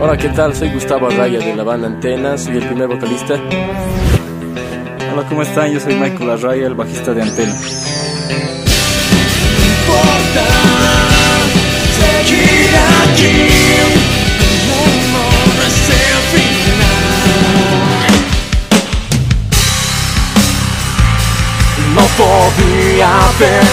[0.00, 0.56] Hola, ¿qué tal?
[0.56, 3.40] Soy Gustavo Arraya de la banda Antenas, soy el primer vocalista
[5.12, 5.72] Hola, ¿cómo están?
[5.72, 7.52] Yo soy Michael Arraya, el bajista de Antena.
[21.94, 23.64] No podía ver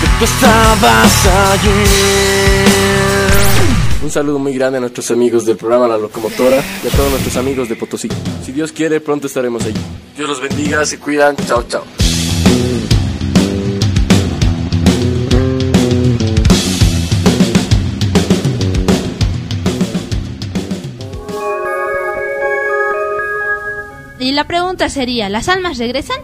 [0.00, 3.09] que tú estabas allí
[4.02, 7.36] Un saludo muy grande a nuestros amigos del programa La Locomotora y a todos nuestros
[7.36, 8.08] amigos de Potosí.
[8.42, 9.78] Si Dios quiere, pronto estaremos allí.
[10.16, 11.36] Dios los bendiga, se cuidan.
[11.36, 11.84] Chao, chao.
[24.18, 26.18] Y la pregunta sería, ¿las almas regresan?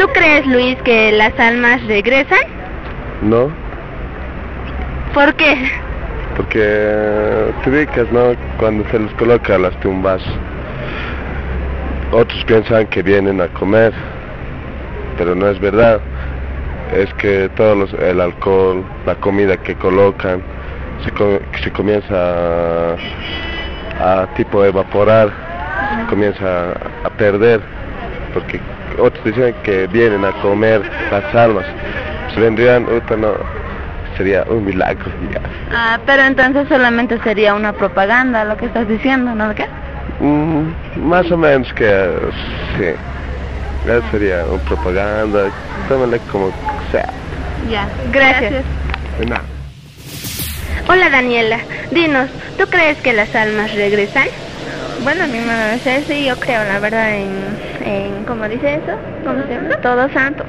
[0.00, 2.38] ¿Tú crees, Luis, que las almas regresan?
[3.20, 3.50] No,
[5.12, 5.70] ¿Por qué?
[6.38, 8.32] porque te ubicas, ¿no?
[8.58, 10.22] Cuando se les coloca a las tumbas,
[12.12, 13.92] otros piensan que vienen a comer,
[15.18, 16.00] pero no es verdad.
[16.96, 20.42] Es que todo los- el alcohol, la comida que colocan,
[21.04, 22.94] se, se comienza
[24.00, 25.30] a, a tipo evaporar,
[26.00, 26.70] se comienza
[27.04, 27.60] a perder,
[28.32, 28.60] porque
[28.98, 31.64] otros dicen que vienen a comer las almas.
[32.34, 33.34] Se vendrían, ahorita no,
[34.16, 35.10] sería un milagro.
[35.32, 35.40] ya.
[35.72, 39.54] Ah, pero entonces solamente sería una propaganda lo que estás diciendo, ¿no?
[39.54, 39.66] ¿Qué?
[40.20, 42.10] Mm, más o menos que
[42.76, 42.84] sí.
[43.88, 45.44] Eso sería una propaganda,
[45.88, 46.52] tómale como
[46.92, 47.08] sea.
[47.70, 48.64] Ya, gracias.
[49.18, 49.42] De nada.
[50.88, 51.58] Hola Daniela,
[51.90, 52.28] dinos,
[52.58, 54.26] ¿tú crees que las almas regresan?
[55.02, 57.30] Bueno, mi mamá sé, sí, yo creo, la verdad, en,
[57.84, 58.96] en ¿cómo dice eso?
[59.24, 59.76] ¿Cómo se llama?
[59.82, 60.46] Todos santos.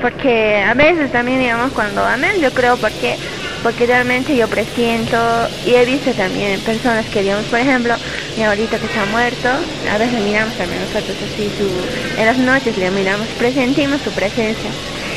[0.00, 3.16] Porque a veces también, digamos, cuando amen, yo creo porque
[3.62, 5.18] porque realmente yo presiento
[5.66, 7.94] y he visto también personas que, digamos, por ejemplo,
[8.36, 9.48] mi abuelito que ha muerto,
[9.92, 14.70] a veces miramos también nosotros así, su, en las noches le miramos, presentimos su presencia,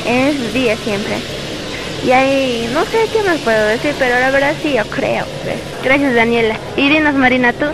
[0.06, 1.16] en esos días siempre.
[2.06, 5.26] Y ahí, no sé qué más puedo decir, pero la verdad sí, yo creo.
[5.44, 5.56] pues.
[5.86, 6.58] Gracias, Daniela.
[6.76, 7.68] Y dinos, Marina, tú.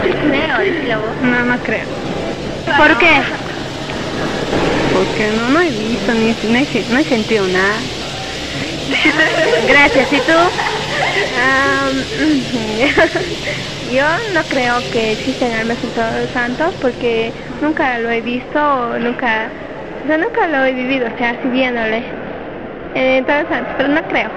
[0.00, 1.00] Creo.
[1.22, 1.84] No, no creo.
[2.76, 3.20] ¿Por qué?
[4.92, 7.76] Porque no, no he visto, ni, no, he, no he sentido nada.
[9.68, 10.32] Gracias, ¿y tú?
[13.92, 18.98] yo no creo que existen almas en todos los santos porque nunca lo he visto,
[18.98, 19.48] nunca,
[20.04, 22.02] o sea, nunca lo he vivido, o sea, así viéndole
[22.94, 24.30] en todos los santos, pero no creo.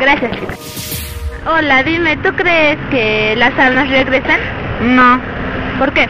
[0.00, 1.07] Gracias.
[1.46, 4.38] Hola, dime, ¿tú crees que las almas regresan?
[4.80, 5.20] No.
[5.78, 6.08] ¿Por qué?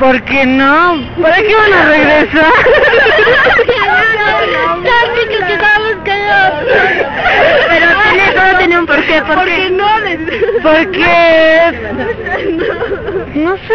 [0.00, 0.96] Porque no.
[1.22, 2.52] ¿Para qué van a regresar?
[7.68, 9.22] Pero tiene, todo tiene un porqué.
[9.22, 9.88] ¿Por qué no?
[10.62, 11.72] Porque...
[13.34, 13.74] No sé.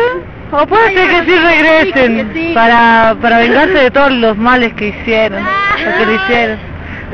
[0.51, 5.43] O puede ser que sí regresen para, para vengarse de todos los males que hicieron,
[5.43, 6.59] lo que le hicieron.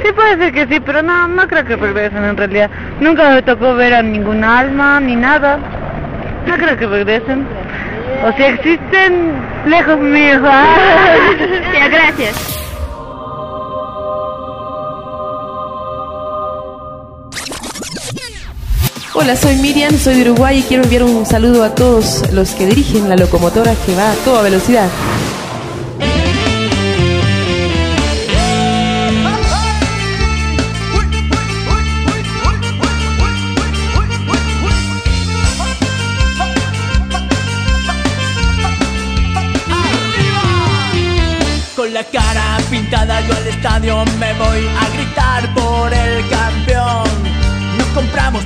[0.02, 2.70] Sí puede ser que sí, pero no, no creo que regresen en realidad.
[3.00, 5.58] Nunca me tocó ver a ningún alma ni nada.
[6.46, 7.48] No creo que regresen.
[8.26, 9.34] O si existen,
[9.66, 10.42] lejos mío.
[10.42, 12.56] Ya, gracias.
[19.18, 22.66] Hola, soy Miriam, soy de Uruguay y quiero enviar un saludo a todos los que
[22.66, 24.90] dirigen la locomotora que va a toda velocidad.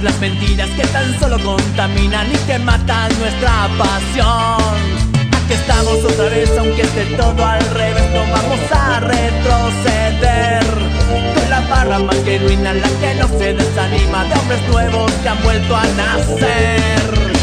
[0.02, 5.10] Las mentiras que tan solo contaminan y que matan nuestra pasión.
[5.34, 10.64] Aquí estamos otra vez, aunque esté todo al revés, no vamos a retroceder.
[11.36, 15.44] Con la barra más genuina, la que no se desanima, de hombres nuevos que han
[15.44, 17.39] vuelto a nacer.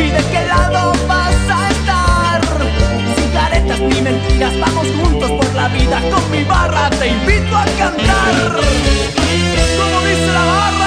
[0.00, 2.40] y de qué lado vas a estar.
[3.16, 6.00] Sin caretas ni mentiras, vamos juntos por la vida.
[6.10, 8.60] Con mi barra te invito a cantar.
[9.78, 10.79] Como dice la barra.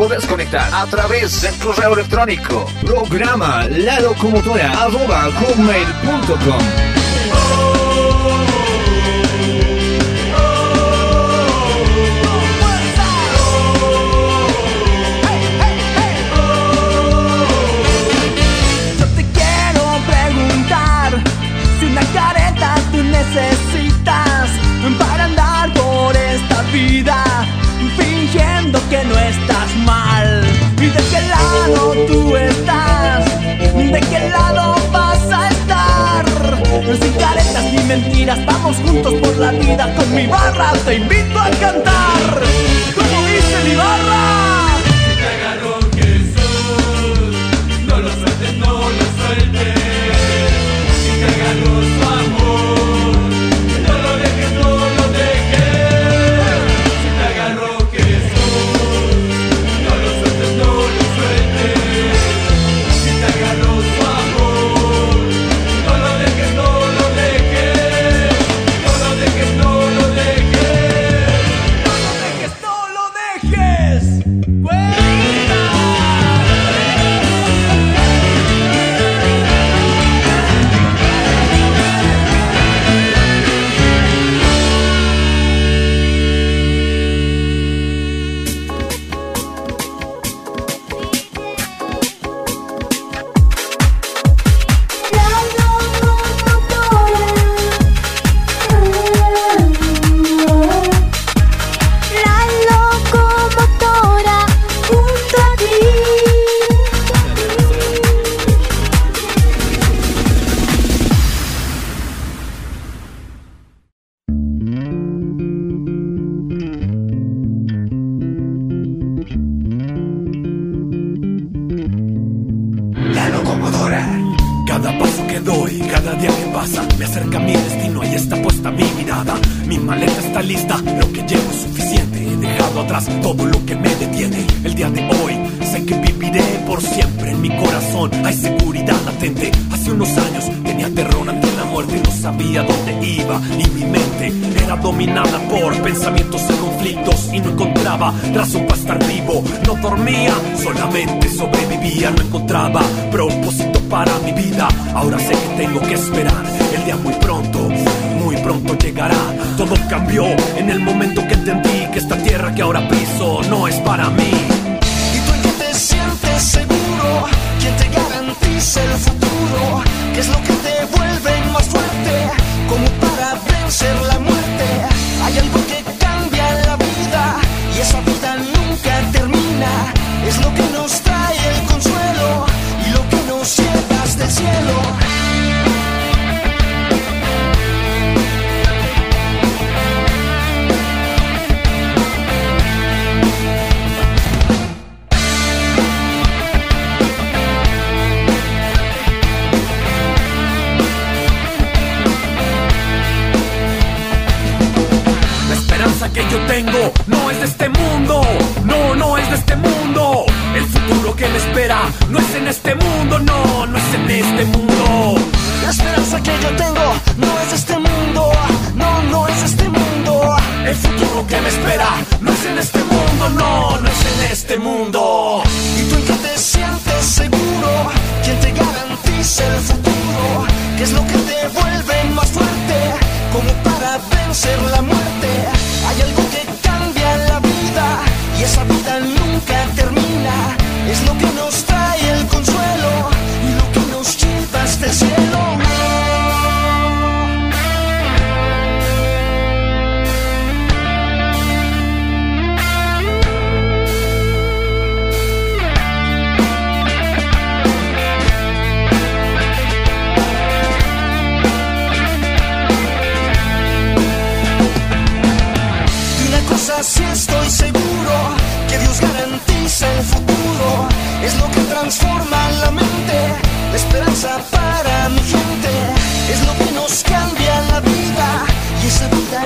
[0.00, 2.66] podés conectar a través del correo electrónico.
[2.86, 5.28] Programa la locomotora arroba,
[36.90, 39.94] No es ni caretas ni mentiras, vamos juntos por la vida.
[39.94, 42.42] Con mi barra te invito a cantar.
[42.96, 44.59] ¿Cómo dice mi barra?
[74.26, 74.99] Where?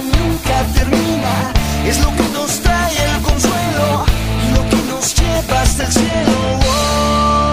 [0.05, 1.53] Nunca termina.
[1.87, 4.05] Es lo que nos trae el consuelo
[4.55, 6.33] lo que nos lleva hasta el cielo.
[6.67, 7.44] Oh.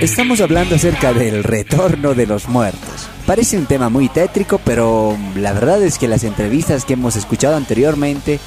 [0.00, 3.06] Estamos hablando acerca del retorno de los muertos.
[3.26, 7.54] Parece un tema muy tétrico, pero la verdad es que las entrevistas que hemos escuchado
[7.54, 8.40] anteriormente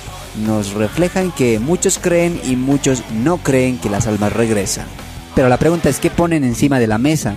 [0.48, 4.88] nos reflejan que muchos creen y muchos no creen que las almas regresan.
[5.36, 7.36] Pero la pregunta es qué ponen encima de la mesa.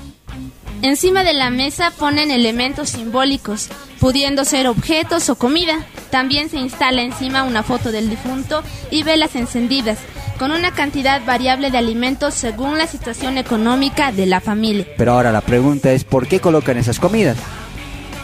[0.87, 3.66] Encima de la mesa ponen elementos simbólicos,
[3.99, 5.84] pudiendo ser objetos o comida.
[6.12, 8.62] También se instala encima una foto del difunto
[8.93, 9.99] y velas encendidas,
[10.39, 14.87] con una cantidad variable de alimentos según la situación económica de la familia.
[14.97, 17.37] Pero ahora la pregunta es ¿por qué colocan esas comidas?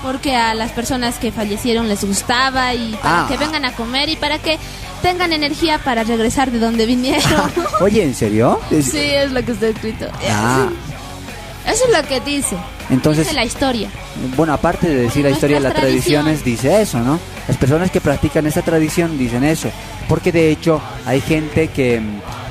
[0.00, 3.26] Porque a las personas que fallecieron les gustaba y para Ah.
[3.28, 4.56] que vengan a comer y para que
[5.02, 7.24] tengan energía para regresar de donde vinieron.
[7.80, 8.60] Oye, ¿en serio?
[8.70, 10.06] Sí, es lo que está escrito.
[10.30, 10.68] Ah,
[11.66, 12.56] Eso es lo que dice.
[12.90, 13.88] Entonces- Dice la historia.
[14.36, 17.18] bueno, aparte de decir la historia, las Nuestras tradiciones dice eso, ¿no?
[17.48, 19.70] Las personas que practican esa tradición dicen eso.
[20.08, 22.00] Porque de hecho hay gente que,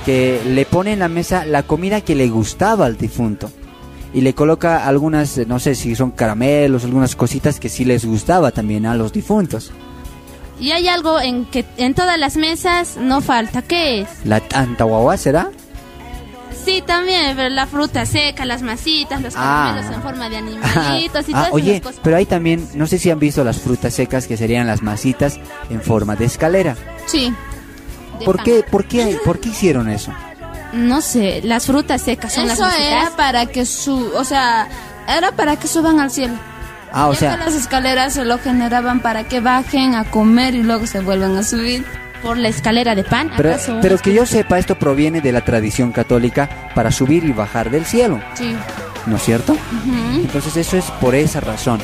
[0.05, 3.51] que le pone en la mesa la comida que le gustaba al difunto.
[4.14, 8.51] Y le coloca algunas, no sé si son caramelos, algunas cositas que sí les gustaba
[8.51, 9.72] también a los difuntos.
[10.59, 13.62] Y hay algo en que en todas las mesas no falta.
[13.62, 14.07] ¿Qué es?
[14.26, 15.49] La tanta guagua será.
[16.64, 19.72] Sí, también, pero la fruta seca, las masitas, los Ah.
[19.74, 22.01] caramelos en forma de animalitos y Ah, todas oye, esas cosas.
[22.03, 25.39] pero hay también, no sé si han visto las frutas secas que serían las masitas
[25.70, 26.76] en forma de escalera.
[27.07, 27.34] Sí.
[28.20, 30.14] de ¿Por qué, por qué, por qué hicieron eso?
[30.74, 32.88] No sé, las frutas secas son las Eso masitas.
[32.88, 34.68] era para que su, o sea,
[35.07, 36.36] era para que suban al cielo.
[36.93, 40.53] Ah, o Ya sea, que las escaleras se lo generaban para que bajen a comer
[40.55, 41.86] y luego se vuelvan a subir.
[42.22, 46.50] Por la escalera de pan, pero, que yo sepa, esto proviene de la tradición católica
[46.76, 48.56] para subir y bajar del cielo, Sí.
[49.08, 49.56] ¿no es cierto?
[50.16, 51.80] Entonces eso es por esa razón.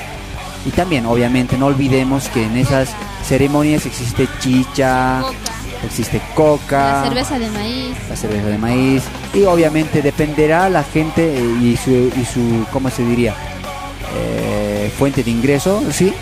[0.65, 2.89] Y también, obviamente, no olvidemos que en esas
[3.25, 5.21] ceremonias existe chicha,
[5.85, 7.95] existe coca, La cerveza de maíz.
[8.09, 12.89] la cerveza de maíz y obviamente dependerá la gente eh, y su, y su ¿cómo
[12.89, 13.33] se diría?
[14.15, 16.13] Eh, fuente de ingreso, ¿sí?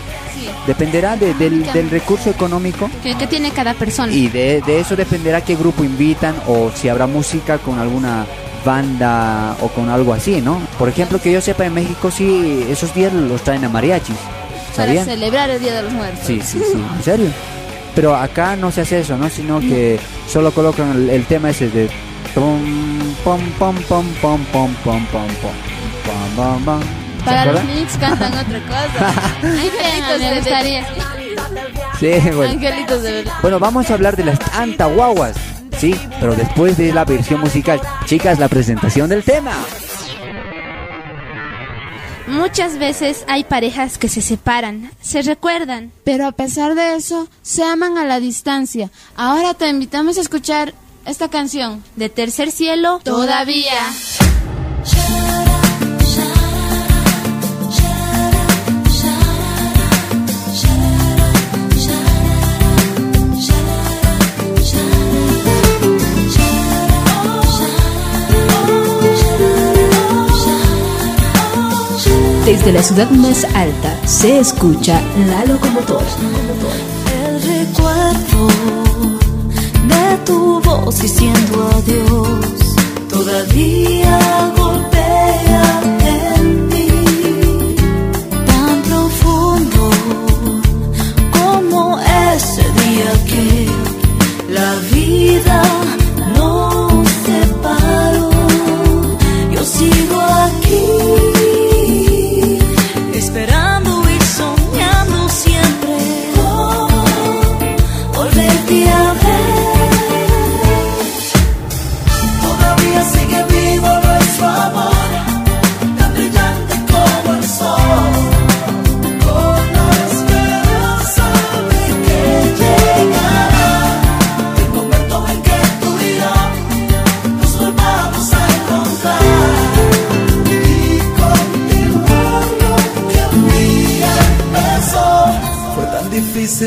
[0.66, 4.12] Dependerá de- del, del recurso económico Que, que tiene cada persona.
[4.12, 8.24] y de, de eso dependerá qué grupo invitan o si habrá música con alguna
[8.64, 10.60] banda o con algo así, ¿no?
[10.78, 14.16] Por ejemplo, que yo sepa en México sí, esos días los traen a mariachis,
[14.74, 15.04] Para ¿sabían?
[15.04, 16.26] celebrar el Día de los Muertos.
[16.26, 17.26] Sí, sí, sí, en serio.
[17.94, 19.30] Pero acá no se hace eso, ¿no?
[19.30, 21.88] Sino que solo colocan el, el tema ese de
[22.34, 22.60] pom
[23.24, 25.52] pom pom pom pom pom pom pom pom
[26.04, 26.80] pom pom pom.
[26.82, 29.34] ¿Se Para los niños cantan otra cosa.
[29.42, 30.86] Angelitos me gustaría.
[31.98, 32.52] Sí, bueno.
[32.52, 33.32] Angelitos de verdad.
[33.42, 35.36] Bueno, vamos a hablar de las antahuaguas.
[35.78, 37.80] Sí, pero después de la versión musical.
[38.06, 39.52] Chicas, la presentación del tema.
[42.28, 45.92] Muchas veces hay parejas que se separan, se recuerdan.
[46.04, 48.90] Pero a pesar de eso, se aman a la distancia.
[49.16, 50.74] Ahora te invitamos a escuchar
[51.04, 51.84] esta canción.
[51.94, 53.74] De tercer cielo, Todavía.
[72.66, 76.04] Desde la ciudad más alta se escucha la locomotora.
[77.22, 78.48] El recuerdo
[79.86, 82.74] de tu voz diciendo adiós
[83.08, 84.18] todavía
[84.56, 85.80] golpea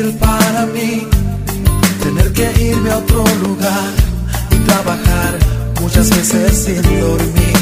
[0.08, 1.06] para mí
[2.02, 3.90] tener que irme a otro lugar
[4.50, 5.38] y trabajar
[5.80, 7.59] muchas veces sin dormir.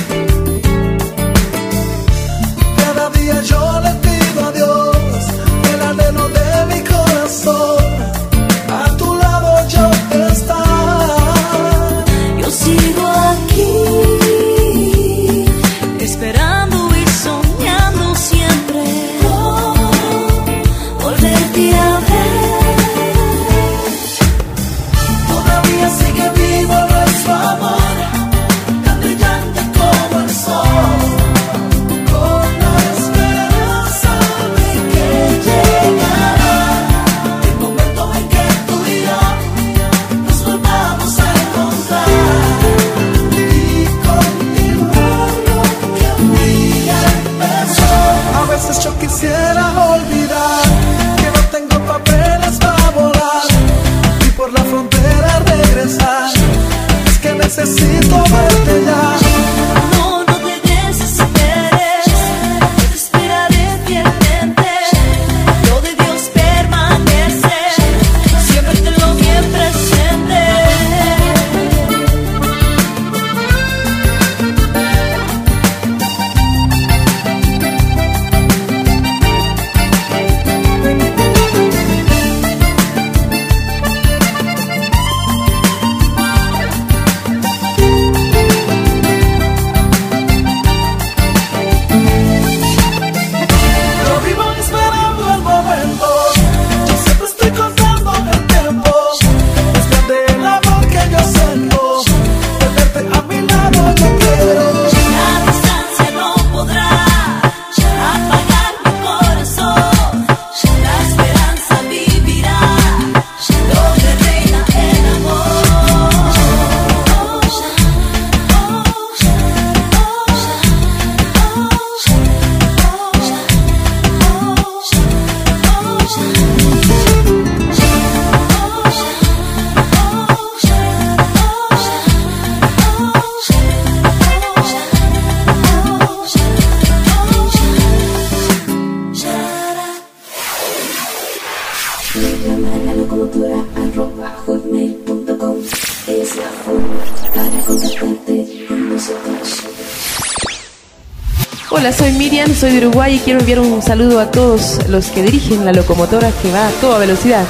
[152.69, 156.31] soy de Uruguay y quiero enviar un saludo a todos los que dirigen la locomotora
[156.43, 157.47] que va a toda velocidad.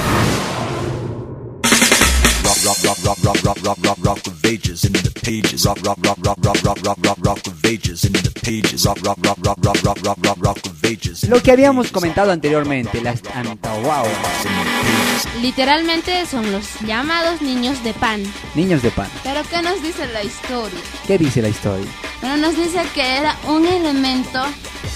[11.29, 14.07] Lo que habíamos comentado anteriormente, las Antawao.
[15.41, 18.23] Literalmente son los llamados niños de pan.
[18.55, 19.09] Niños de pan.
[19.25, 20.79] Pero ¿qué nos dice la historia?
[21.07, 21.87] ¿Qué dice la historia?
[22.21, 24.45] Bueno, nos dice que era un elemento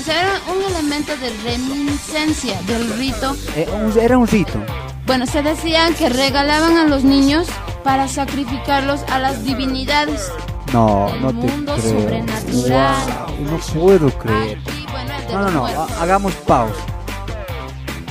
[0.02, 3.36] o sea, era un elemento de reminiscencia del rito.
[3.54, 3.68] Eh,
[4.00, 4.52] era un rito.
[5.06, 7.46] Bueno, se decían que regalaban a los niños
[7.84, 10.30] para sacrificarlos a las divinidades.
[10.72, 12.00] No, El no te mundo creo.
[12.00, 12.94] sobrenatural.
[13.06, 14.58] Wow, no puedo creer.
[15.30, 16.74] No, no, no, ha- hagamos pausa.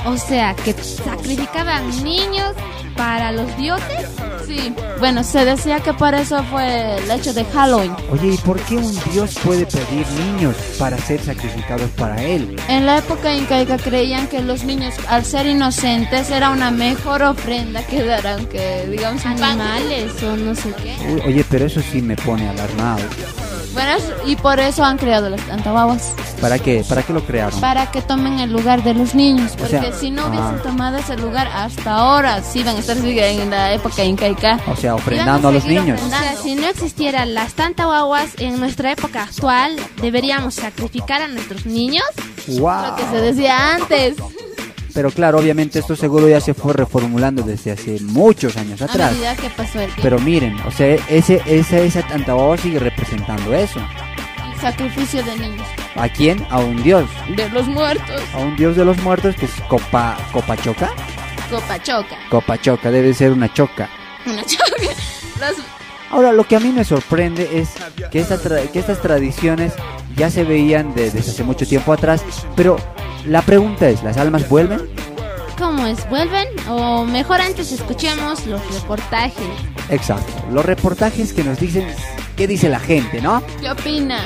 [0.06, 2.54] O sea, que sacrificaban niños
[2.96, 4.06] para los dioses.
[4.52, 7.94] Sí, bueno, se decía que por eso fue el hecho de Halloween.
[8.10, 12.60] Oye, ¿y por qué un dios puede pedir niños para ser sacrificados para él?
[12.68, 17.82] En la época incaica creían que los niños, al ser inocentes, era una mejor ofrenda
[17.86, 19.24] que dar, aunque digamos.
[19.24, 20.96] Animales o no sé qué.
[21.08, 23.02] Uy, oye, pero eso sí me pone alarmado.
[23.72, 23.92] Bueno,
[24.26, 26.12] y por eso han creado las tantahuaguas.
[26.42, 26.84] ¿Para qué?
[26.88, 27.60] ¿Para qué lo crearon?
[27.60, 29.52] Para que tomen el lugar de los niños.
[29.56, 30.62] Porque sea, si no hubiesen ah.
[30.62, 34.58] tomado ese lugar hasta ahora, sí van a estar en la época incaica.
[34.66, 36.00] O sea, ofrendando a los niños.
[36.02, 41.64] O sea, si no existieran las tantahuaguas en nuestra época actual, deberíamos sacrificar a nuestros
[41.64, 42.04] niños.
[42.48, 42.86] ¡Wow!
[42.86, 44.16] Lo que se decía antes.
[44.92, 49.12] Pero claro, obviamente esto seguro ya se fue reformulando desde hace muchos años atrás.
[49.12, 50.02] medida que pasó el tiempo.
[50.02, 53.80] Pero miren, o sea, ese, ese, esa Tantahuahua sigue representando eso.
[54.52, 55.68] El sacrificio de niños.
[55.96, 56.44] ¿A quién?
[56.50, 57.08] A un dios.
[57.36, 58.22] De los muertos.
[58.34, 60.90] A un dios de los muertos que es Copa, Copachoca.
[61.50, 62.16] Copachoca.
[62.30, 63.88] Copachoca, debe ser una choca.
[64.26, 64.62] Una choca.
[66.10, 67.70] Ahora, lo que a mí me sorprende es
[68.10, 68.38] que, esta
[68.70, 69.72] que estas tradiciones
[70.16, 72.22] ya se veían de- desde hace mucho tiempo atrás,
[72.54, 72.76] pero
[73.26, 74.88] la pregunta es, ¿las almas vuelven?
[75.58, 76.08] ¿Cómo es?
[76.10, 76.48] ¿Vuelven?
[76.68, 79.34] O mejor antes escuchemos los reportajes.
[79.88, 81.86] Exacto, los reportajes que nos dicen
[82.36, 83.42] qué dice la gente, ¿no?
[83.60, 84.24] ¿Qué opina?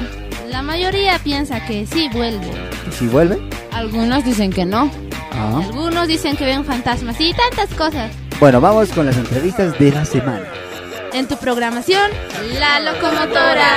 [0.56, 2.50] La mayoría piensa que sí vuelven.
[2.88, 3.46] ¿Y si vuelven?
[3.72, 4.90] Algunos dicen que no.
[5.32, 5.60] Ah.
[5.62, 8.10] Algunos dicen que ven fantasmas y tantas cosas.
[8.40, 10.46] Bueno, vamos con las entrevistas de la semana.
[11.12, 12.10] En tu programación,
[12.58, 13.74] La Locomotora.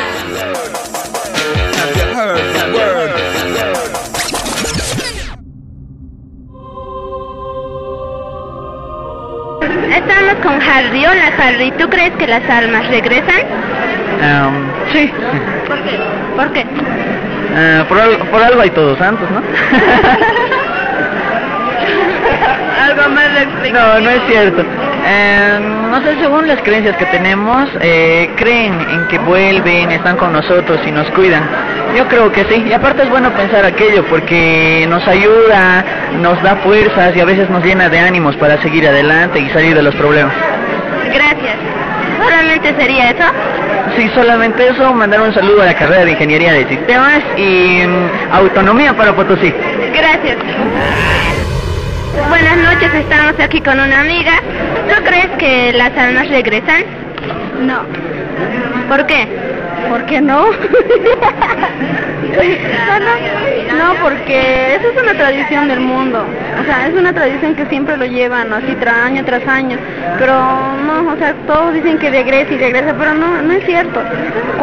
[9.95, 11.05] Estamos con Harry.
[11.05, 13.41] Hola Harry, ¿tú crees que las almas regresan?
[14.91, 15.13] sí,
[15.67, 15.99] ¿Por qué?
[16.35, 16.65] ¿Por qué?
[17.55, 19.39] eh, por, al- por algo hay todos santos, ¿no?
[22.83, 23.25] Algo más
[23.71, 24.63] No, no es cierto.
[25.05, 25.59] Eh,
[25.89, 30.79] no sé, según las creencias que tenemos, eh, creen en que vuelven, están con nosotros
[30.85, 31.43] y nos cuidan.
[31.95, 32.65] Yo creo que sí.
[32.67, 35.83] Y aparte es bueno pensar aquello porque nos ayuda,
[36.21, 39.75] nos da fuerzas y a veces nos llena de ánimos para seguir adelante y salir
[39.75, 40.33] de los problemas.
[41.13, 41.55] Gracias.
[42.21, 43.23] ¿Solamente sería eso?
[43.97, 48.33] Sí, solamente eso, mandar un saludo a la carrera de Ingeniería de Sistemas y mm,
[48.33, 49.53] Autonomía para Potosí.
[49.93, 50.37] Gracias.
[52.13, 54.41] Buenas noches, estamos aquí con una amiga.
[54.87, 56.83] ¿Tú crees que las almas regresan?
[57.61, 57.83] No.
[58.87, 59.27] ¿Por qué?
[59.89, 60.45] ¿Por qué no?
[63.79, 66.25] No, porque eso es una tradición del mundo.
[66.61, 69.77] O sea, es una tradición que siempre lo llevan así tra año tras año.
[70.17, 70.33] Pero
[70.85, 74.01] no, o sea, todos dicen que regresa y regresa, pero no, no es cierto.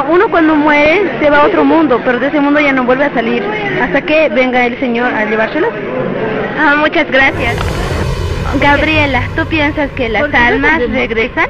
[0.09, 3.05] Uno cuando muere se va a otro mundo, pero de ese mundo ya no vuelve
[3.05, 3.43] a salir
[3.82, 5.73] hasta que venga el Señor a llevárselos.
[6.58, 7.56] Ah, muchas gracias.
[8.60, 11.46] Gabriela, ¿tú piensas que las almas regresan?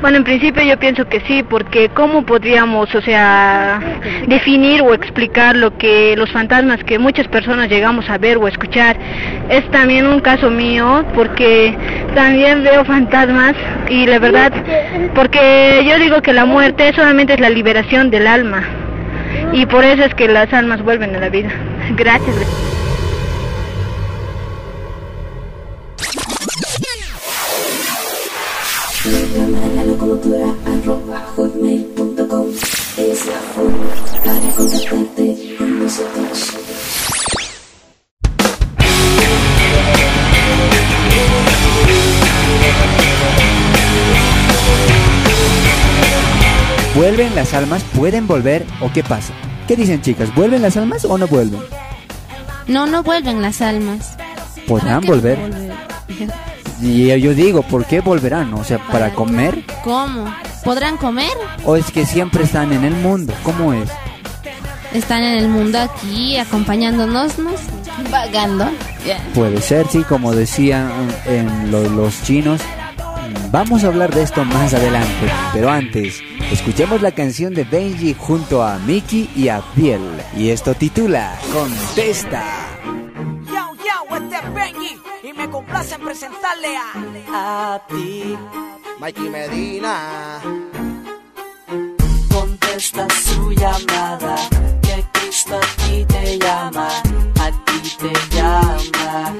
[0.00, 3.78] Bueno, en principio yo pienso que sí, porque ¿cómo podríamos, o sea,
[4.26, 8.96] definir o explicar lo que los fantasmas que muchas personas llegamos a ver o escuchar?
[9.48, 11.76] Es también un caso mío, porque
[12.16, 13.54] también veo fantasmas
[13.88, 14.52] y la verdad,
[15.14, 18.64] porque yo digo que la muerte solamente es la liberación del alma
[19.52, 21.50] y por eso es que las almas vuelven a la vida.
[21.96, 22.34] Gracias.
[32.98, 33.86] Es la forma
[34.24, 36.52] para contactarte con nosotros.
[46.94, 47.82] ¿Vuelven las almas?
[47.96, 49.32] ¿Pueden volver o qué pasa?
[49.66, 50.34] ¿Qué dicen chicas?
[50.34, 51.60] ¿Vuelven las almas o no vuelven?
[52.66, 54.16] No, no vuelven las almas.
[54.68, 55.38] ¿Podrán volver?
[56.82, 58.52] Y yo digo, ¿por qué volverán?
[58.54, 59.64] O sea, ¿para comer?
[59.84, 60.24] ¿Cómo?
[60.64, 61.30] ¿Podrán comer?
[61.64, 63.32] ¿O es que siempre están en el mundo?
[63.44, 63.88] ¿Cómo es?
[64.92, 67.50] Están en el mundo aquí acompañándonos, ¿no?
[68.10, 68.68] vagando.
[69.34, 70.90] Puede ser, sí, como decían
[71.26, 72.60] en lo- los chinos.
[73.50, 78.62] Vamos a hablar de esto más adelante, pero antes, escuchemos la canción de Benji junto
[78.62, 80.00] a Mickey y Abdiel.
[80.36, 82.42] Y esto titula Contesta.
[85.42, 88.36] Me complace en presentarle a, a ti,
[89.00, 90.40] Mikey Medina.
[92.32, 94.36] Contesta su llamada,
[94.82, 96.88] que Cristo a ti te llama,
[97.40, 99.34] a ti te llama,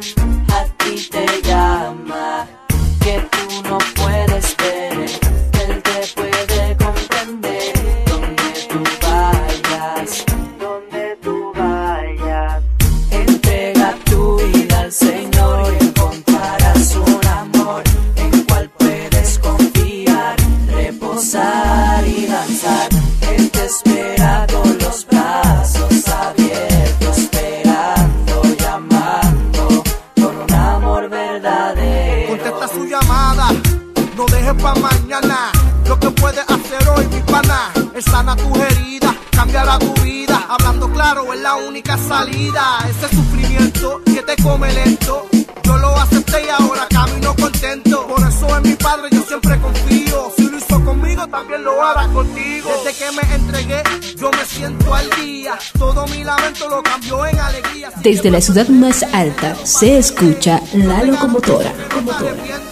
[38.02, 40.46] sana tus heridas, cambiará tu vida.
[40.48, 42.78] Hablando claro es la única salida.
[42.88, 45.26] Ese sufrimiento que te come lento.
[45.62, 48.06] Yo lo acepté y ahora camino contento.
[48.06, 50.32] Por eso en mi padre yo siempre confío.
[50.36, 52.70] Si lo hizo conmigo, también lo hará contigo.
[52.84, 53.82] Desde que me entregué,
[54.16, 55.58] yo me siento al día.
[55.78, 57.90] Todo mi lamento lo cambió en alegría.
[58.02, 61.72] Desde la ciudad más alta se escucha la locomotora.
[61.96, 62.71] Entrega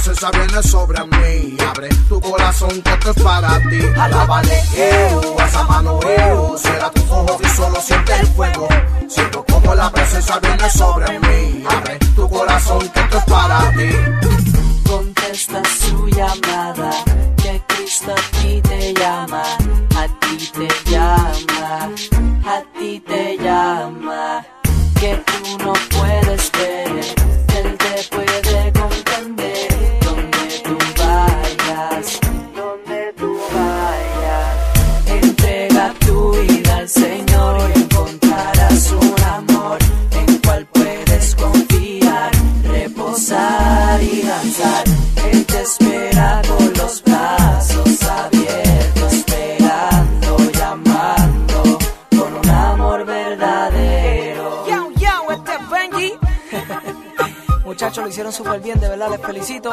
[0.00, 1.56] presencia viene sobre mí.
[1.68, 3.80] Abre tu corazón que esto es para ti.
[3.98, 6.56] Alábale, eu, esa mano, eu.
[6.58, 8.68] Cierra tu ojo y solo siente el fuego.
[9.08, 11.64] Siento como la presencia viene sobre mí.
[11.68, 13.90] Abre tu corazón que esto es para ti.
[14.88, 16.90] Contesta su llamada,
[17.36, 19.42] que Cristo a ti te llama,
[19.96, 21.90] a ti te llama,
[22.46, 24.44] a ti te llama,
[24.98, 26.50] que tú no puedes
[58.10, 59.70] hicieron súper bien, de verdad, les felicito.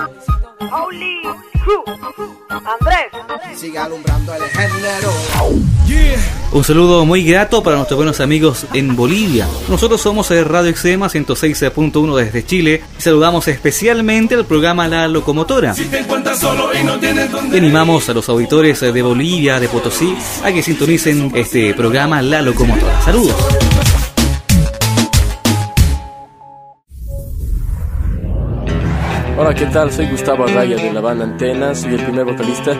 [2.49, 3.59] Andrés.
[3.59, 5.11] Sigue alumbrando el género.
[6.51, 9.47] Un saludo muy grato para nuestros buenos amigos en Bolivia.
[9.69, 15.73] Nosotros somos el Radio Extrema 106.1 desde Chile y saludamos especialmente al programa La Locomotora.
[15.73, 20.15] Si te encuentras solo y no dónde animamos a los auditores de Bolivia, de Potosí,
[20.43, 23.01] a que sintonicen este programa La Locomotora.
[23.01, 23.35] Saludos.
[29.39, 29.91] Hola, ¿qué tal?
[29.91, 32.71] Soy Gustavo Arraya de la banda Antenas, soy el primer vocalista.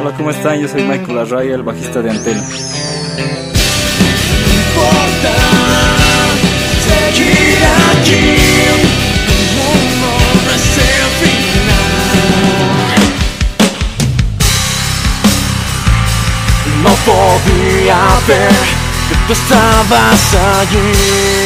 [0.00, 0.58] Hola, ¿cómo están?
[0.58, 2.42] Yo soy Michael Arraya, el bajista de Antena.
[16.82, 18.50] No podía ver
[19.10, 21.37] que tú estabas allí.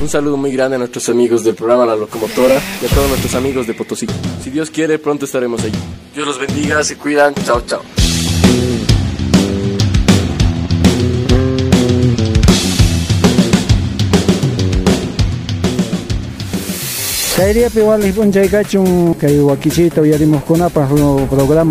[0.00, 3.34] Un saludo muy grande a nuestros amigos del programa La Locomotora y a todos nuestros
[3.34, 4.06] amigos de Potosí.
[4.42, 5.78] Si Dios quiere, pronto estaremos allí.
[6.14, 7.82] Dios los bendiga, se cuidan, chao, chao.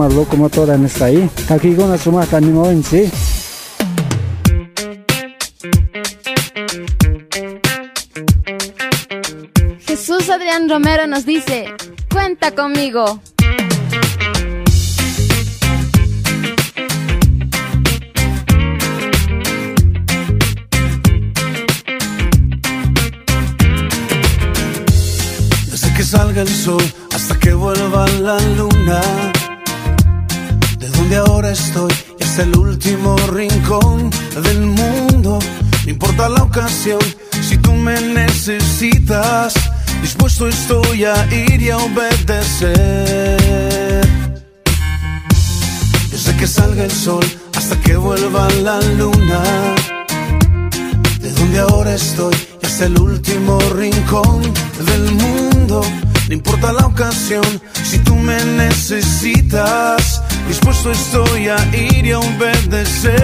[0.10, 1.30] Locomotora nesta ahí.
[1.48, 3.37] Kakikuna sumaqta animawensi.
[10.18, 11.74] Adrián Romero nos dice,
[12.12, 13.22] cuenta conmigo.
[25.72, 26.84] Desde que salga el sol
[27.16, 29.02] hasta que vuelva la luna.
[30.80, 34.10] De donde ahora estoy y hasta el último rincón
[34.44, 35.40] del mundo.
[35.86, 37.00] No importa la ocasión,
[37.48, 39.54] si tú me necesitas,
[40.02, 43.38] dispuesto estoy a ir y a obedecer.
[46.12, 47.26] Desde que salga el sol
[47.56, 49.42] hasta que vuelva la luna.
[51.22, 54.42] De donde ahora estoy y hasta el último rincón
[54.86, 55.82] del mundo.
[56.28, 57.46] No importa la ocasión,
[57.84, 63.18] si tú me necesitas, dispuesto estoy a ir y a obedecer.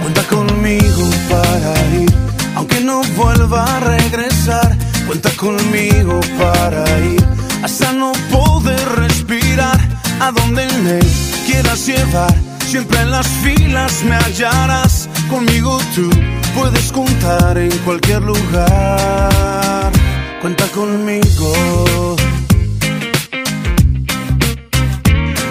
[0.00, 2.12] Cuenta conmigo para ir,
[2.54, 4.83] aunque no vuelva a regresar.
[5.06, 7.24] Cuenta conmigo para ir,
[7.62, 9.78] hasta no poder respirar.
[10.20, 10.98] A donde me
[11.46, 15.08] quieras llevar, siempre en las filas me hallarás.
[15.28, 16.08] Conmigo tú
[16.54, 19.92] puedes contar en cualquier lugar.
[20.40, 22.16] Cuenta conmigo.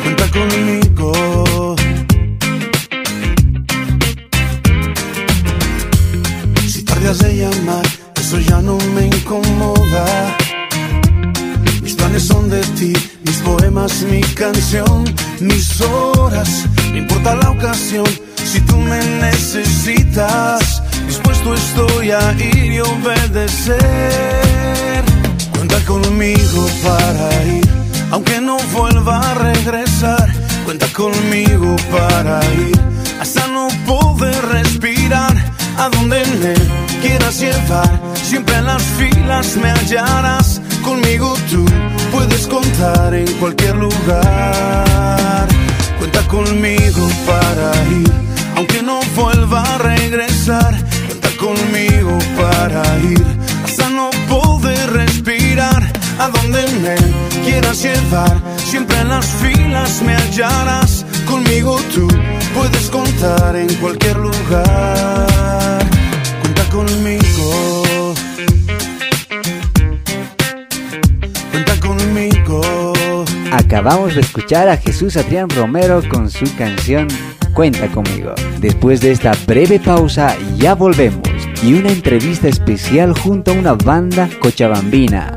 [0.03, 1.75] Cuenta conmigo.
[6.67, 7.85] Si tardas de llamar,
[8.23, 10.37] eso ya no me incomoda.
[11.81, 12.93] Mis planes son de ti,
[13.25, 15.03] mis poemas, mi canción,
[15.41, 16.65] mis horas.
[16.91, 18.05] No importa la ocasión,
[18.51, 23.81] si tú me necesitas, dispuesto estoy a ir y obedecer.
[25.53, 27.67] Cuenta conmigo para ir,
[28.11, 30.31] aunque no vuelva a regresar.
[30.63, 32.79] Cuenta conmigo para ir,
[33.19, 35.35] hasta no poder respirar.
[35.77, 36.53] A donde me
[37.01, 40.61] quieras llevar, siempre en las filas me hallarás.
[40.83, 41.65] Conmigo tú
[42.11, 45.47] puedes contar en cualquier lugar.
[45.99, 48.11] Cuenta conmigo para ir,
[48.55, 50.73] aunque no vuelva a regresar.
[51.07, 53.23] Cuenta conmigo para ir,
[53.65, 55.91] hasta no poder respirar.
[56.19, 56.95] A donde me
[57.43, 61.05] quieras llevar, siempre en las filas me hallarás.
[61.33, 62.07] Conmigo tú
[62.53, 65.79] puedes contar en cualquier lugar.
[66.41, 68.13] Cuenta conmigo.
[71.51, 72.93] Cuenta conmigo.
[73.51, 77.07] Acabamos de escuchar a Jesús Adrián Romero con su canción
[77.55, 78.35] Cuenta conmigo.
[78.59, 81.27] Después de esta breve pausa ya volvemos
[81.63, 85.35] y una entrevista especial junto a una banda cochabambina.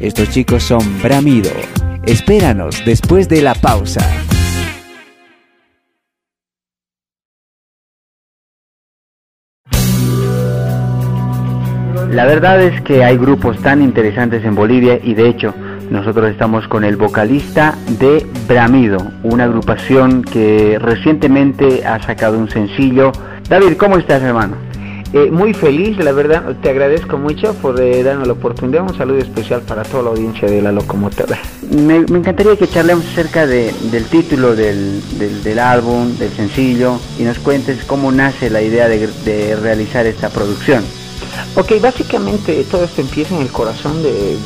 [0.00, 1.52] Estos chicos son Bramido.
[2.04, 4.25] Espéranos después de la pausa.
[12.16, 15.52] La verdad es que hay grupos tan interesantes en Bolivia y de hecho
[15.90, 23.12] nosotros estamos con el vocalista de Bramido, una agrupación que recientemente ha sacado un sencillo.
[23.50, 24.56] David, ¿cómo estás hermano?
[25.12, 28.82] Eh, muy feliz, la verdad, te agradezco mucho por eh, darme la oportunidad.
[28.82, 31.36] Un saludo especial para toda la audiencia de la locomotora.
[31.70, 36.98] Me, me encantaría que charlemos acerca de- del título del, del- del álbum, del sencillo,
[37.18, 40.82] y nos cuentes cómo nace la idea de, de realizar esta producción.
[41.54, 44.36] Ok, básicamente todo esto empieza en el corazón de,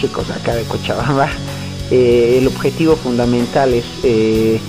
[0.00, 1.28] chicos acá de Cochabamba.
[1.90, 4.60] Eh, el objetivo fundamental es eh,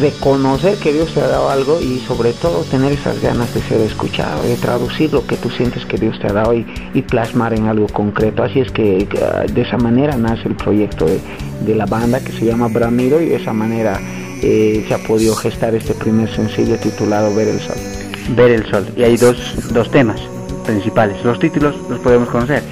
[0.00, 3.80] reconocer que Dios te ha dado algo y sobre todo tener esas ganas de ser
[3.80, 6.64] escuchado, de traducir lo que tú sientes que Dios te ha dado y,
[7.02, 8.42] plasmar en algo concreto.
[8.42, 12.44] Así es que ah, de esa manera nace el proyecto de, la banda que se
[12.44, 14.00] llama Bramido y de esa manera
[14.42, 18.03] eh, se ha podido gestar este primer sencillo titulado Ver el Sol.
[18.30, 18.86] Ver el Sol.
[18.96, 19.36] Y hay dos,
[19.72, 20.20] dos temas
[20.64, 21.22] principales.
[21.24, 22.62] Los títulos los podemos conocer.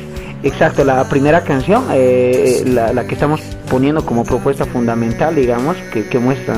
[0.43, 6.09] Exacto, la primera canción, eh, la, la que estamos poniendo como propuesta fundamental, digamos, que,
[6.09, 6.57] que muestra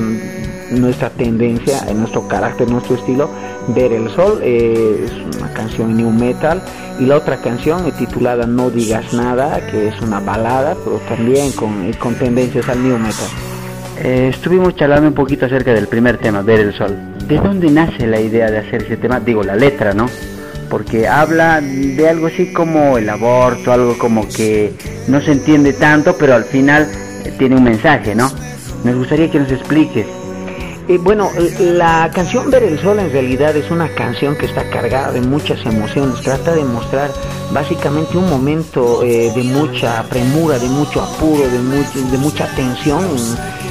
[0.71, 3.29] nuestra tendencia, eh, nuestro carácter, nuestro estilo,
[3.69, 6.63] Ver el Sol, eh, es una canción new metal,
[6.99, 11.53] y la otra canción eh, titulada No digas nada, que es una balada, pero también
[11.53, 13.29] con, eh, con tendencias al new metal.
[13.99, 17.14] Eh, estuvimos charlando un poquito acerca del primer tema, Ver el Sol.
[17.29, 19.19] ¿De dónde nace la idea de hacer ese tema?
[19.19, 20.11] Digo, la letra, ¿no?
[20.69, 24.73] Porque habla de algo así como el aborto, algo como que
[25.09, 26.87] no se entiende tanto, pero al final
[27.25, 28.31] eh, tiene un mensaje, ¿no?
[28.85, 30.07] Nos gustaría que nos expliques.
[30.87, 34.69] Eh, bueno, eh, la canción Ver el Sol en realidad es una canción que está
[34.69, 36.21] cargada de muchas emociones.
[36.21, 37.11] Trata de mostrar
[37.55, 43.05] básicamente un momento eh, de mucha premura, de mucho apuro, de, mucha tensión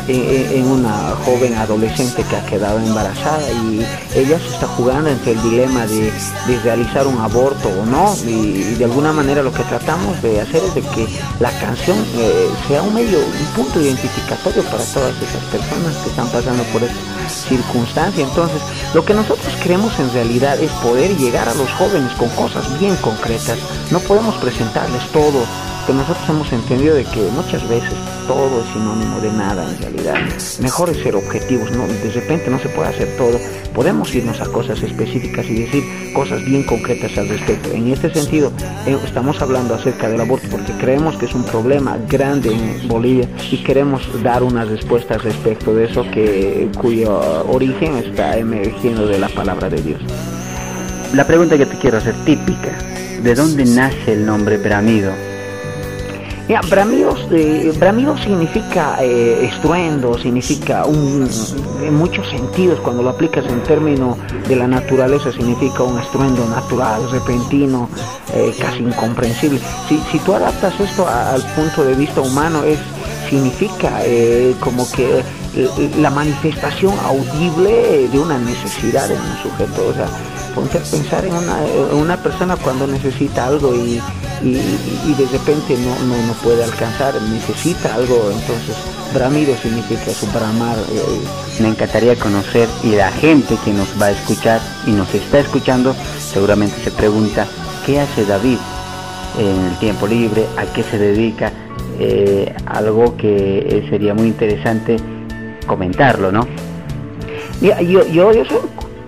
[0.07, 3.85] en, una joven adolescente que ha quedado embarazada y
[4.15, 6.11] ella se está jugando entre el dilema de,
[6.63, 8.15] realizar un aborto o no.
[8.25, 11.05] Y, de alguna manera lo que tratamos de hacer es de que
[11.41, 16.27] la canción eh, sea un medio, un punto identificatorio para todas esas personas que están
[16.29, 18.23] pasando por esta circunstancia.
[18.23, 18.61] Entonces,
[18.93, 22.95] lo que nosotros queremos en realidad es poder llegar a los jóvenes con cosas bien
[22.97, 23.59] concretas.
[23.91, 25.45] No podemos presentarles todo,
[25.85, 27.93] que nosotros hemos entendido de que muchas veces
[28.27, 30.15] todo es sinónimo de nada en realidad.
[30.61, 33.37] Mejor es ser objetivos, no, de repente no se puede hacer todo.
[33.73, 35.83] Podemos irnos a cosas específicas y decir
[36.13, 37.71] cosas bien concretas al respecto.
[37.71, 38.51] En este sentido,
[38.85, 43.27] eh, estamos hablando acerca del aborto porque creemos que es un problema grande en Bolivia
[43.51, 49.29] y queremos dar una respuesta respecto de eso que cuyo origen está emergiendo de la
[49.29, 50.01] palabra de Dios.
[51.13, 52.71] La pregunta que te quiero hacer, típica,
[53.21, 55.11] ¿de dónde nace el nombre Bramido?
[56.47, 61.25] Mira, bramidos, eh, bramido significa eh, estruendo, significa un,
[61.81, 64.17] en muchos sentidos, cuando lo aplicas en términos
[64.49, 67.87] de la naturaleza, significa un estruendo natural, repentino,
[68.33, 69.59] eh, casi incomprensible.
[69.87, 72.77] Si, si tú adaptas esto a- al punto de vista humano, es
[73.29, 75.23] significa eh, como que
[75.99, 79.87] la manifestación audible de una necesidad en un sujeto.
[79.89, 80.07] O sea,
[80.53, 84.01] ponte a pensar en una, en una persona cuando necesita algo y,
[84.43, 84.57] y,
[85.07, 88.75] y de repente no, no, no puede alcanzar, necesita algo, entonces
[89.13, 90.77] bramido significa su bramar.
[90.91, 95.39] eh, Me encantaría conocer y la gente que nos va a escuchar y nos está
[95.39, 95.95] escuchando
[96.33, 97.45] seguramente se pregunta
[97.85, 98.57] qué hace David
[99.37, 101.51] en el tiempo libre, a qué se dedica,
[101.99, 104.97] eh, algo que eh, sería muy interesante
[105.65, 106.47] comentarlo, ¿no?
[107.61, 108.57] Yo, yo, yo soy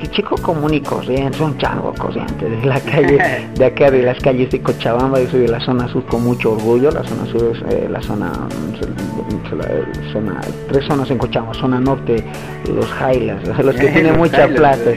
[0.06, 3.20] un chico común y corriente, un chango corriente de la calle,
[3.56, 6.54] de acá de las calles de Cochabamba, yo soy de la zona sur con mucho
[6.54, 10.42] orgullo, la zona sur es eh, la zona, mm, la zona,
[10.72, 12.24] tres zonas en Cochabamba, zona norte,
[12.68, 14.92] los Highlands, los que tienen mucha plata,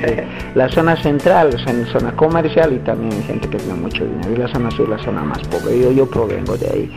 [0.54, 1.56] la zona central,
[1.92, 5.22] zona comercial y también gente que tiene mucho dinero, y la zona sur, la zona
[5.22, 6.90] más pobre, yo, yo provengo de ahí.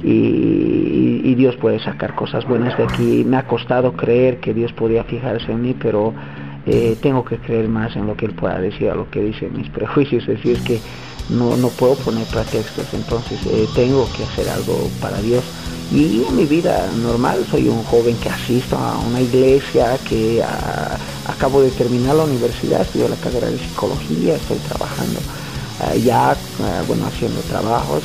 [0.00, 3.24] Y, y Dios puede sacar cosas buenas de aquí.
[3.26, 6.14] Me ha costado creer que Dios podía fijarse en mí, pero
[6.66, 9.56] eh, tengo que creer más en lo que Él pueda decir, a lo que dicen
[9.56, 10.22] mis prejuicios.
[10.22, 10.80] Es decir, es que
[11.30, 15.44] no, no puedo poner pretextos, entonces eh, tengo que hacer algo para Dios.
[15.90, 20.42] Y en mi vida normal soy un joven que asisto a una iglesia, que
[21.26, 25.18] acabo de terminar la universidad, estudio la carrera de psicología, estoy trabajando
[25.80, 28.02] ah, ya, ah, bueno, haciendo trabajos.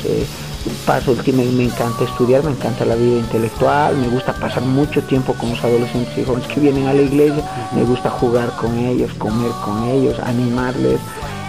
[0.85, 5.01] Paso el tiempo, me encanta estudiar, me encanta la vida intelectual, me gusta pasar mucho
[5.03, 8.77] tiempo con los adolescentes y jóvenes que vienen a la iglesia, me gusta jugar con
[8.77, 10.99] ellos, comer con ellos, animarles.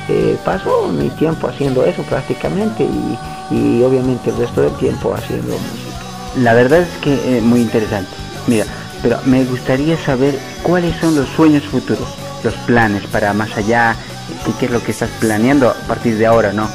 [0.08, 3.18] Eh, paso mi tiempo haciendo eso prácticamente y,
[3.50, 5.94] y obviamente el resto del tiempo haciendo música.
[6.42, 8.10] La verdad es que eh, muy interesante.
[8.46, 8.66] Mira,
[9.02, 12.08] pero me gustaría saber cuáles son los sueños futuros,
[12.42, 13.96] los planes para más allá,
[14.44, 16.68] qué, qué es lo que estás planeando a partir de ahora, ¿no?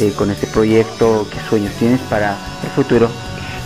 [0.00, 3.08] Eh, con este proyecto, qué sueños tienes para el futuro.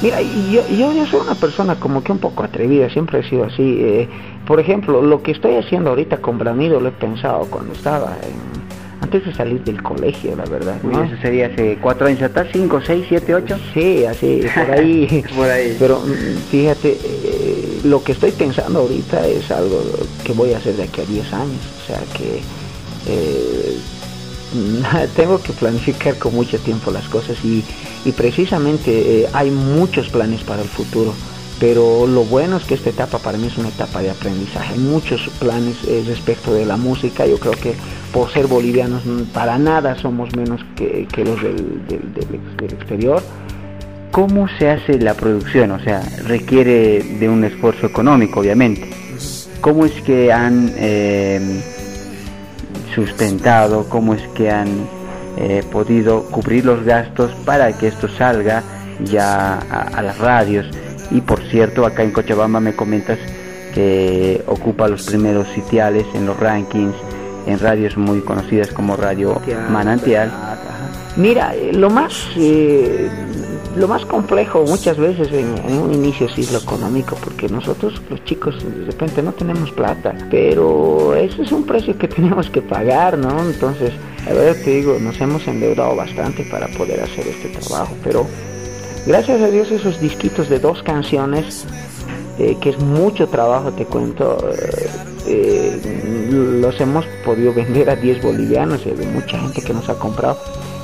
[0.02, 3.44] Mira, yo, yo, yo soy una persona como que un poco atrevida, siempre he sido
[3.44, 3.78] así.
[3.80, 4.08] eh,
[4.46, 8.56] por ejemplo, lo que estoy haciendo ahorita con Bramido lo he pensado cuando estaba en-
[9.02, 10.76] antes de salir del colegio, la verdad.
[10.82, 11.04] Uy, ¿no?
[11.04, 13.56] eso sería hace cuatro años atrás, cinco, seis, siete, ocho.
[13.72, 15.24] Sí, así, por ahí.
[15.34, 15.76] Por ahí.
[15.78, 19.80] Pero mm, fíjate, eh, lo que estoy pensando ahorita es algo
[20.24, 21.60] que voy a hacer de aquí a 10 años.
[21.82, 22.40] O sea que
[23.08, 23.78] eh,
[25.16, 27.64] tengo que planificar con mucho tiempo las cosas y,
[28.04, 31.12] y precisamente eh, hay muchos planes para el futuro.
[31.58, 34.74] Pero lo bueno es que esta etapa para mí es una etapa de aprendizaje.
[34.74, 37.26] Hay muchos planes eh, respecto de la música.
[37.26, 37.74] Yo creo que
[38.12, 41.56] por ser bolivianos mm, para nada somos menos que, que los del,
[41.88, 43.22] del- del- del exterior.
[44.10, 45.70] ¿Cómo se hace la producción?
[45.70, 48.90] O sea, requiere de un esfuerzo económico, obviamente.
[49.62, 51.40] ¿Cómo es que han eh,
[52.96, 54.68] sustentado, cómo es que han
[55.36, 58.64] eh, podido cubrir los gastos para que esto salga
[59.04, 60.66] ya a, a las radios?
[61.10, 63.18] Y por cierto, acá en Cochabamba me comentas
[63.74, 66.96] que ocupa los primeros sitiales en los rankings,
[67.46, 69.40] en radios muy conocidas como Radio
[69.70, 70.32] Manantial.
[71.16, 73.08] Mira, eh, lo más eh,
[73.76, 78.24] lo más complejo muchas veces en, un inicio sí es lo económico, porque nosotros los
[78.24, 83.18] chicos de repente no tenemos plata, pero ese es un precio que tenemos que pagar,
[83.18, 83.40] ¿no?
[83.40, 83.92] Entonces,
[84.28, 88.26] a ver, te digo, nos hemos endeudado bastante para poder hacer este trabajo, pero
[89.06, 91.66] gracias a Dios esos disquitos de dos canciones,
[92.38, 94.88] eh, que es mucho trabajo, te cuento, eh,
[95.26, 95.80] eh,
[96.32, 100.38] los hemos podido vender a 10 bolivianos, eh, de mucha gente que nos ha comprado.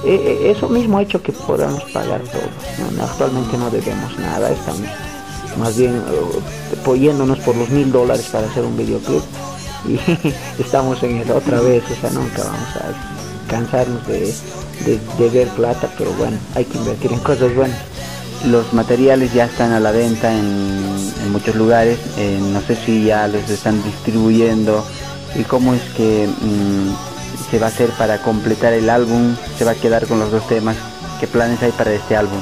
[0.05, 3.03] Eh, eh, eso mismo ha hecho que podamos pagar todo.
[3.03, 4.83] Actualmente no debemos nada, estamos
[5.57, 9.23] más bien eh, apoyándonos por los mil dólares para hacer un videoclip
[9.89, 9.99] y
[10.62, 14.33] estamos en el otra vez, o sea, nunca vamos a cansarnos de,
[14.85, 17.79] de, de ver plata, pero bueno, hay que invertir en cosas buenas.
[18.47, 23.05] Los materiales ya están a la venta en, en muchos lugares, eh, no sé si
[23.05, 24.85] ya los están distribuyendo
[25.37, 27.12] y cómo es que mm,
[27.53, 30.49] se va a hacer para completar el álbum, se va a quedar con los dos
[30.49, 30.74] temas,
[31.20, 32.41] qué planes hay para este álbum.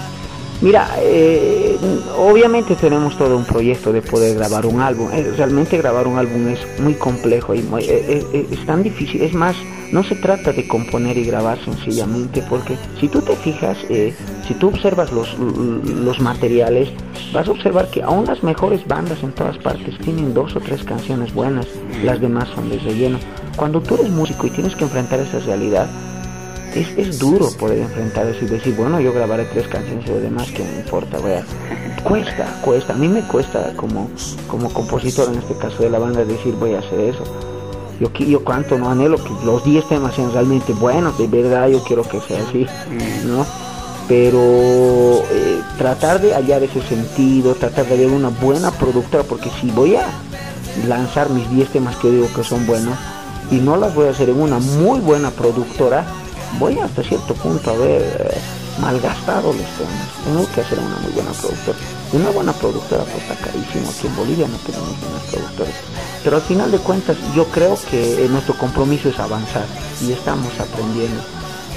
[0.63, 1.79] Mira, eh,
[2.19, 5.09] obviamente tenemos todo un proyecto de poder grabar un álbum.
[5.11, 8.83] Eh, realmente grabar un álbum es muy complejo y muy- eh, eh, eh, es tan
[8.83, 9.23] difícil.
[9.23, 9.57] Es más,
[9.91, 14.15] no se trata de componer y grabar sencillamente, porque si tú te fijas, eh,
[14.47, 16.91] si tú observas los, los materiales,
[17.33, 20.85] vas a observar que aún las mejores bandas en todas partes tienen dos o tres
[20.85, 21.67] canciones buenas,
[22.05, 23.19] las demás son de relleno.
[23.57, 25.89] Cuando tú eres músico y tienes que enfrentar esa realidad,
[26.75, 30.21] es, es duro poder enfrentar eso y decir, bueno, yo grabaré tres canciones y lo
[30.21, 31.45] demás que me importa, vea.
[32.05, 34.09] Cuesta, cuesta, a mí me cuesta como,
[34.49, 37.25] como compositor en este caso de la banda decir voy a hacer eso.
[38.01, 41.85] Yo, yo cuanto no anhelo que los 10 temas sean realmente buenos, de verdad yo
[41.85, 42.67] quiero que sea así,
[43.27, 43.45] ¿no?
[44.09, 49.71] Pero eh, tratar de hallar ese sentido, tratar de ver una buena productora, porque si
[49.71, 50.07] voy a
[50.89, 52.97] lanzar mis 10 temas que yo digo que son buenos
[53.51, 56.07] y no las voy a hacer en una muy buena productora,
[56.59, 58.39] voy hasta cierto punto a ver, eh,
[58.81, 60.09] malgastado los temas.
[60.25, 61.79] Tenemos que hacer una muy buena productora.
[62.13, 63.89] Y una buena productora pues está carísimo.
[63.89, 65.75] Aquí en Bolivia no tenemos buenas productoras.
[66.25, 69.65] Pero al final de cuentas yo creo que eh, nuestro compromiso es avanzar
[70.03, 71.21] y estamos aprendiendo.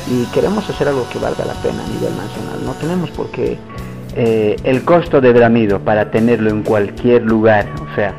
[0.09, 2.65] Y queremos hacer algo que valga la pena a nivel nacional.
[2.65, 3.57] No tenemos por qué
[4.15, 8.13] Eh, el costo de Bramido para tenerlo en cualquier lugar, o sea,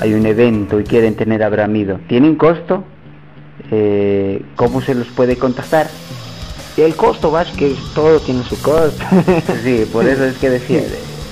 [0.00, 2.82] hay un evento y quieren tener a Bramido, ¿tiene un costo?
[3.70, 5.88] Eh, ¿Cómo se los puede contactar?
[6.76, 9.02] El costo, vas que todo tiene su costo.
[9.64, 10.82] Sí, por eso es que decía,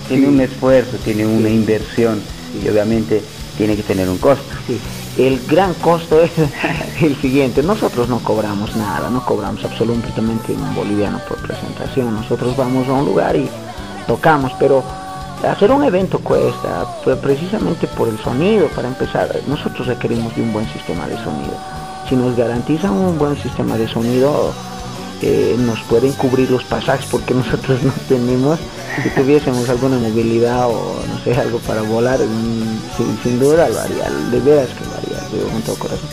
[0.09, 2.21] tiene un esfuerzo, tiene una inversión
[2.63, 3.23] y obviamente
[3.59, 4.45] tiene que tener un costo.
[4.67, 4.79] Sí.
[5.17, 6.31] El gran costo es
[7.03, 12.89] el siguiente, nosotros no cobramos nada, no cobramos absolutamente un boliviano por presentación, nosotros vamos
[12.89, 13.49] a un lugar y
[14.09, 14.83] tocamos, pero
[15.49, 20.53] hacer un evento cuesta, pre- precisamente por el sonido, para empezar, nosotros requerimos de un
[20.53, 21.55] buen sistema de sonido.
[22.09, 24.53] Si nos garantizan un buen sistema de sonido,
[25.23, 28.59] eh, nos pueden cubrir los pasajes porque nosotros no tenemos,
[29.03, 33.81] si tuviésemos alguna movilidad o no sé, algo para volar, mm, sin, sin duda lo
[33.81, 36.09] haría, de veras que lo haría, de con todo corazón.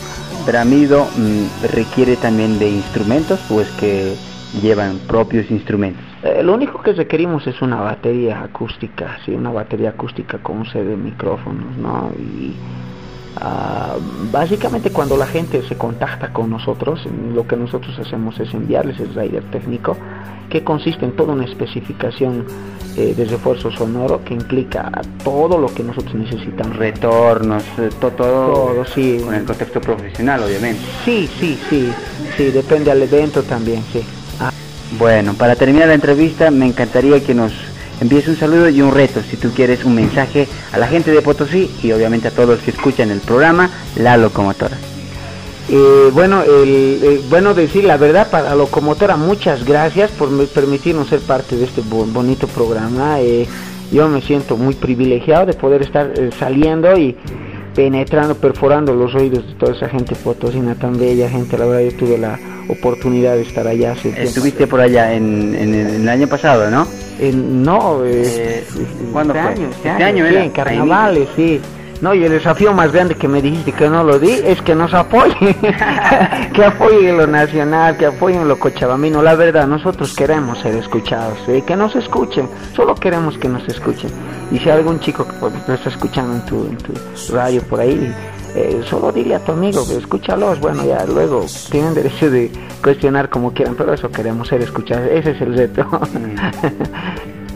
[0.46, 4.16] Bramido mm, requiere también de instrumentos, pues que
[4.62, 6.04] llevan propios instrumentos.
[6.24, 10.66] Eh, lo único que requerimos es una batería acústica, sí, una batería acústica con un
[10.66, 12.12] set de micrófonos, ¿no?
[12.18, 12.54] Y
[13.38, 13.96] ah,
[14.32, 17.02] básicamente cuando la gente se contacta con nosotros,
[17.34, 19.98] lo que nosotros hacemos es enviarles el rider técnico,
[20.50, 22.46] que consiste en toda una especificación
[22.98, 24.92] eh, de refuerzo sonoro que implica
[25.24, 26.76] todo lo que nosotros necesitamos.
[26.76, 29.22] Retornos, eh, to- todo, Todo, sí.
[29.24, 30.82] con el contexto profesional, obviamente.
[31.06, 31.90] Sí, sí, sí,
[32.36, 34.04] sí, depende del evento también, sí.
[34.42, 34.52] Ah,
[35.00, 37.54] Bueno, para terminar la entrevista, me encantaría que nos
[38.02, 41.22] envíes un saludo y un reto, si tú quieres un mensaje a la gente de
[41.22, 44.76] Potosí y obviamente a todos los que escuchan el programa La Locomotora.
[45.70, 51.20] Eh, bueno, el, eh, bueno decir la verdad para locomotora, muchas gracias por permitirnos ser
[51.22, 53.22] parte de este bo- bonito programa.
[53.22, 53.48] Eh,
[53.92, 57.16] yo me siento muy privilegiado de poder estar eh, saliendo y
[57.76, 61.58] penetrando, perforando los oídos de toda esa gente potosina tan bella, gente.
[61.58, 64.22] La verdad yo tuve la oportunidad de estar allá hace tiempo.
[64.22, 66.88] Estuviste por allá en, en el, en el año pasado, ¿no?
[67.20, 68.64] En- no, eh, Eh,
[69.12, 69.52] ¿Cuándo este fue?
[69.54, 71.62] año, este, Este año, año sí, en carnavales, sí.
[72.02, 74.74] No, y el desafío más grande que me dijiste que no lo di es que
[74.74, 75.56] nos apoyen,
[76.54, 79.22] que apoyen lo nacional, que apoyen lo cochabamino.
[79.22, 81.62] La verdad, nosotros queremos ser escuchados, ¿sí?
[81.62, 84.10] que nos escuchen, solo queremos que nos escuchen.
[84.52, 86.94] Y si hay algún chico que pues, lo está escuchando en tu, en tu
[87.36, 88.12] radio por ahí,
[88.56, 92.52] eh, solo dile a tu amigo, escúchalos, bueno, ya luego tienen derecho de
[92.84, 95.88] cuestionar como quieran, pero eso queremos ser escuchados, ese es el reto.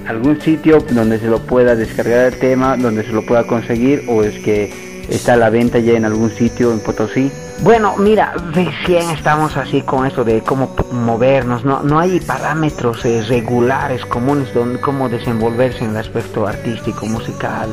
[0.07, 4.23] ¿Algún sitio donde se lo pueda descargar el tema, donde se lo pueda conseguir o
[4.23, 4.71] es que
[5.09, 7.31] está a la venta ya en algún sitio en Potosí?
[7.61, 13.23] Bueno, mira, recién estamos así con esto de cómo movernos, no, no hay parámetros eh,
[13.27, 17.69] regulares, comunes, donde cómo desenvolverse en el aspecto artístico, musical,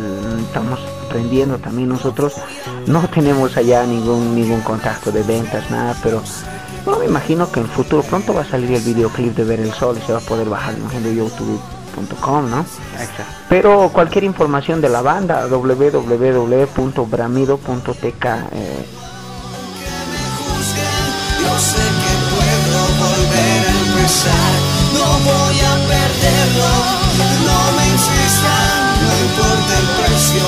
[0.46, 2.34] estamos aprendiendo también nosotros,
[2.86, 6.22] no tenemos allá ningún, ningún contacto de ventas, nada, pero
[6.84, 9.60] bueno, me imagino que en el futuro pronto va a salir el videoclip de Ver
[9.60, 12.60] el Sol y se va a poder bajar, imagino, de youtube.com, ¿no?
[12.60, 13.22] Exacto.
[13.48, 18.86] Pero cualquier información de la banda, www.bramido.tk, eh,
[21.42, 24.54] Yo sé que puedo volver a empezar,
[24.94, 26.72] no voy a perderlo,
[27.46, 30.44] no me insistan, no importa el precio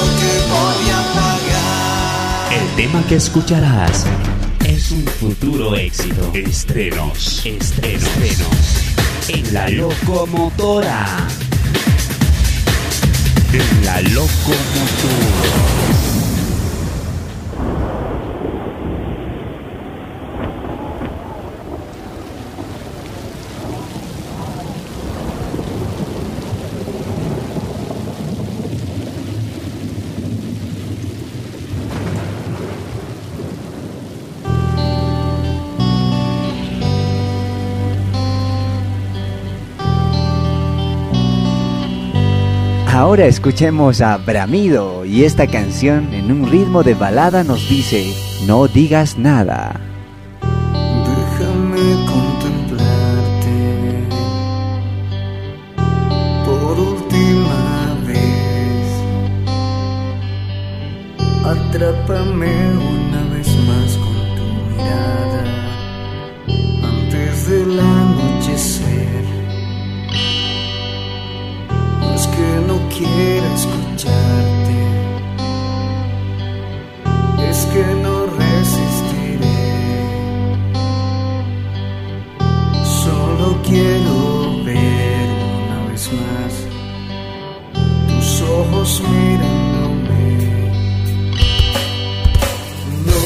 [2.84, 4.04] tema que escucharás
[4.66, 6.30] es un futuro éxito.
[6.34, 8.58] Estrenos, estrenos, estrenos.
[9.28, 11.06] En la locomotora.
[13.54, 15.64] En la locomotora.
[43.14, 48.12] Ahora escuchemos a Bramido y esta canción en un ritmo de balada nos dice,
[48.44, 49.80] no digas nada.
[50.40, 53.54] Déjame contemplarte
[56.44, 58.88] por última vez.
[61.44, 64.42] Atrápame una vez más con tu
[64.72, 65.44] mirada
[66.82, 69.22] antes del anochecer.
[72.00, 74.78] No es que no quiera escucharte.
[77.50, 79.60] Es que no resistiré.
[83.02, 85.28] Solo quiero ver
[85.62, 86.52] una vez más
[88.08, 90.24] tus ojos mirándome.
[93.06, 93.20] No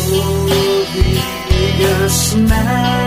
[0.94, 2.97] digas nada.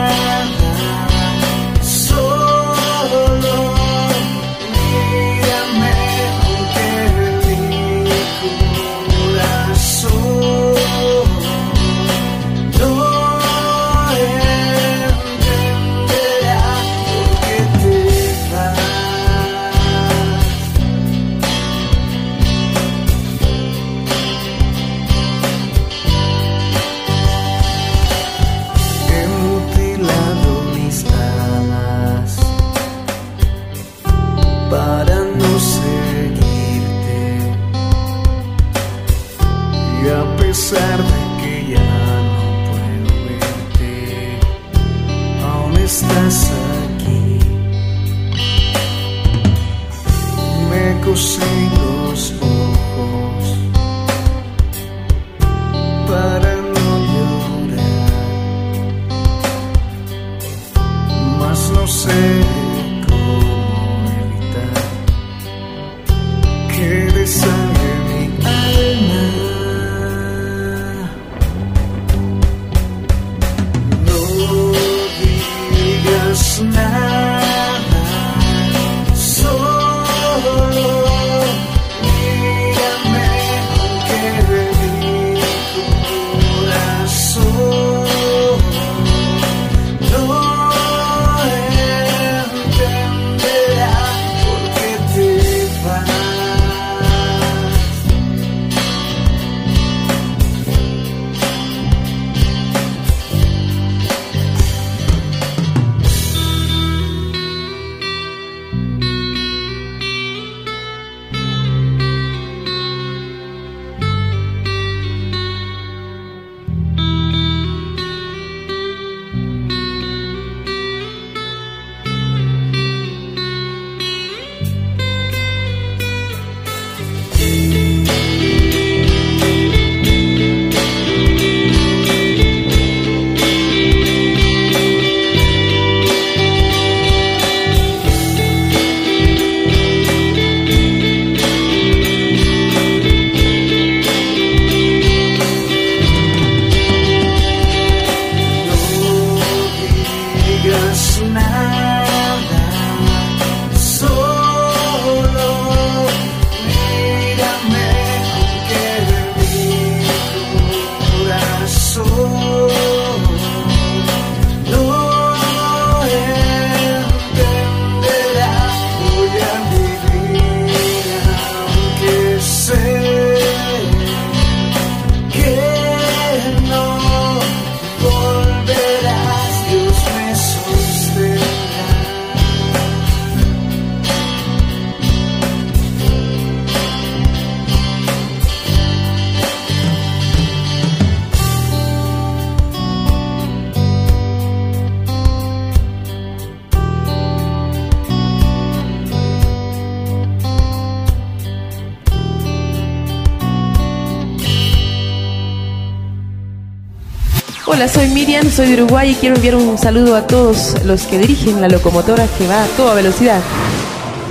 [207.82, 211.18] Hola, soy Miriam, soy de Uruguay y quiero enviar un saludo a todos los que
[211.18, 213.42] dirigen la locomotora que va a toda velocidad.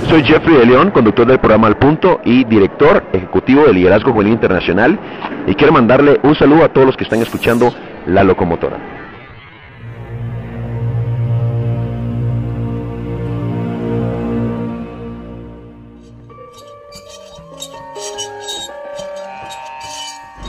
[0.07, 4.35] Soy Jeffrey de León, conductor del programa Al Punto y director ejecutivo de Liderazgo Juvenil
[4.35, 4.97] Internacional.
[5.47, 7.73] Y quiero mandarle un saludo a todos los que están escuchando
[8.05, 8.77] La Locomotora.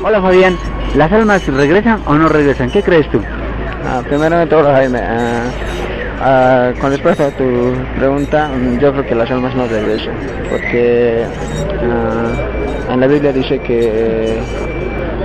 [0.04, 0.56] Hola Fabián,
[0.94, 2.70] ¿las almas regresan o no regresan?
[2.70, 3.20] ¿Qué crees tú?
[3.84, 5.44] Ah, primero de todo, Jaime, ah,
[6.20, 10.14] ah, con respuesta a tu pregunta, mm, yo creo que las almas no regresan,
[10.50, 11.24] porque
[12.90, 14.38] en la Biblia dice que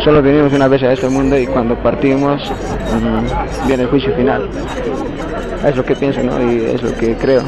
[0.03, 4.49] solo venimos una vez a este mundo y cuando partimos mm, viene el juicio final.
[5.65, 6.41] Es lo que pienso, ¿no?
[6.41, 7.41] Y es lo que creo.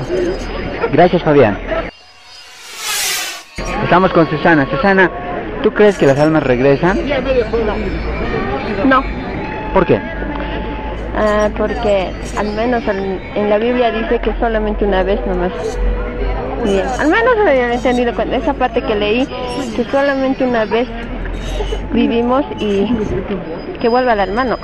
[0.91, 1.57] Gracias Fabián.
[3.83, 4.67] Estamos con Susana.
[4.69, 5.09] Susana,
[5.63, 6.97] ¿tú crees que las almas regresan?
[8.85, 9.03] No,
[9.73, 9.99] ¿Por qué?
[11.17, 15.51] ah, porque al menos en, en la Biblia dice que solamente una vez nomás.
[16.63, 19.27] Bien, al menos había entendido con esa parte que leí,
[19.75, 20.87] que solamente una vez
[21.93, 22.85] vivimos y
[23.79, 24.57] que vuelva al hermano.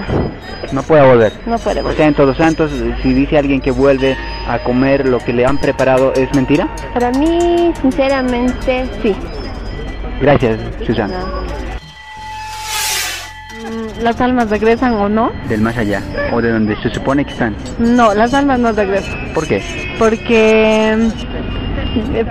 [0.71, 1.31] No puede volver.
[1.45, 1.97] No puede O volver.
[1.97, 4.17] sea, en Todos Santos, si dice alguien que vuelve
[4.49, 6.67] a comer lo que le han preparado, ¿es mentira?
[6.93, 9.15] Para mí, sinceramente, sí.
[10.21, 11.19] Gracias, Susana.
[13.63, 15.31] Mm, ¿Las almas regresan o no?
[15.49, 16.01] Del más allá,
[16.31, 17.55] o de donde se supone que están.
[17.79, 19.33] No, las almas no regresan.
[19.33, 19.95] ¿Por qué?
[19.97, 21.09] Porque,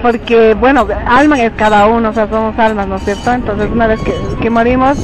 [0.03, 3.33] porque bueno, alma es cada uno, o sea, somos almas, ¿no es cierto?
[3.33, 4.99] Entonces, una vez que, que morimos,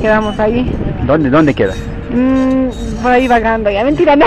[0.00, 0.70] quedamos ahí.
[1.06, 1.74] ¿Dónde, dónde queda?
[2.10, 2.68] Mm,
[3.02, 4.26] por ahí vagando, ya mentira, no.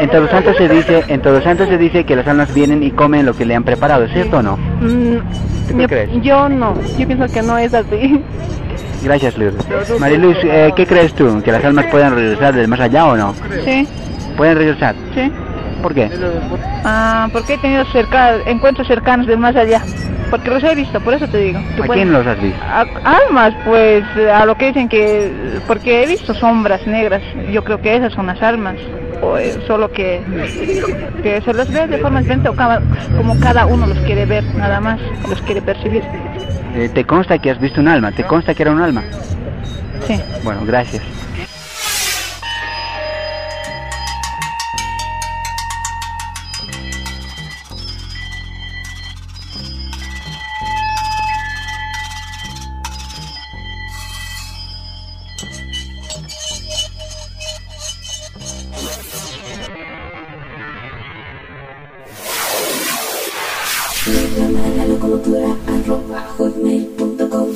[0.00, 2.90] En Todos Santos se dice, en Todos Santos se dice que las almas vienen y
[2.90, 4.56] comen lo que le han preparado, ¿es cierto o no?
[4.56, 5.16] Mm,
[5.70, 6.10] ¿Tú yo, crees?
[6.22, 8.22] yo no, yo pienso que no es así.
[9.02, 9.66] Gracias, Lourdes.
[10.00, 11.42] Mariluz, eh, ¿qué crees tú?
[11.42, 13.34] ¿Que las almas pueden regresar del más allá o no?
[13.64, 13.86] Sí,
[14.36, 14.94] ¿Pueden regresar?
[15.14, 15.30] sí.
[15.82, 16.10] ¿Por qué?
[16.84, 19.82] Ah, porque he tenido cerca, encuentros cercanos del más allá.
[20.30, 21.60] Porque los he visto, por eso te digo.
[21.76, 22.60] Tú ¿A puedes- quién los has visto?
[22.64, 22.86] A-
[23.28, 25.30] almas, pues, a lo que dicen que...
[25.68, 27.22] Porque he visto sombras negras.
[27.52, 28.74] Yo creo que esas son las almas.
[29.22, 30.20] O eh, solo que,
[31.22, 32.82] que se los ve de forma diferente o cada-
[33.16, 34.98] como cada uno los quiere ver, nada más.
[35.28, 36.02] Los quiere percibir.
[36.74, 38.10] Eh, ¿Te consta que has visto un alma?
[38.12, 39.02] ¿Te consta que era un alma?
[40.06, 40.20] Sí.
[40.42, 41.02] Bueno, gracias.
[65.06, 67.48] Programa La Locomotora arroba hotmail.com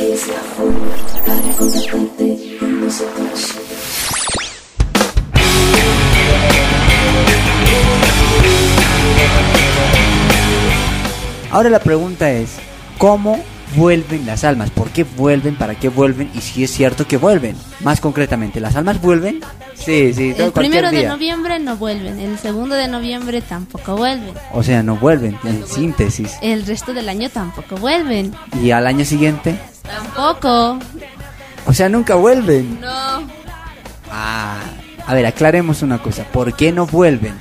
[0.00, 0.90] es la forma
[1.24, 3.54] para contactarte con nosotros.
[11.52, 12.56] Ahora la pregunta es,
[12.98, 13.42] ¿cómo
[13.74, 14.70] vuelven las almas?
[14.70, 15.56] ¿Por qué vuelven?
[15.56, 16.30] ¿Para qué vuelven?
[16.34, 17.56] Y si es cierto que vuelven.
[17.80, 19.40] Más concretamente, ¿las almas vuelven?
[19.74, 21.08] Sí, sí, todo El primero de día.
[21.08, 26.32] noviembre no vuelven, el segundo de noviembre tampoco vuelven, O sea, no vuelven, en síntesis.
[26.40, 30.78] el resto del año tampoco vuelven, Y al año siguiente, tampoco,
[31.66, 32.80] o sea, nunca vuelven.
[32.80, 33.26] no.
[34.10, 34.60] Ah,
[35.06, 36.24] a ver, aclaremos una cosa.
[36.24, 37.34] ¿Por qué no vuelven?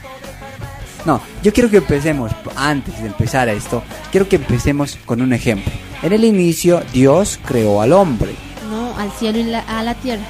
[1.06, 3.82] No, yo quiero que empecemos, antes de empezar a esto,
[4.12, 5.72] quiero que empecemos con un ejemplo.
[6.06, 8.36] En el inicio, Dios creó al hombre.
[8.70, 10.24] No, al cielo y la- a la tierra.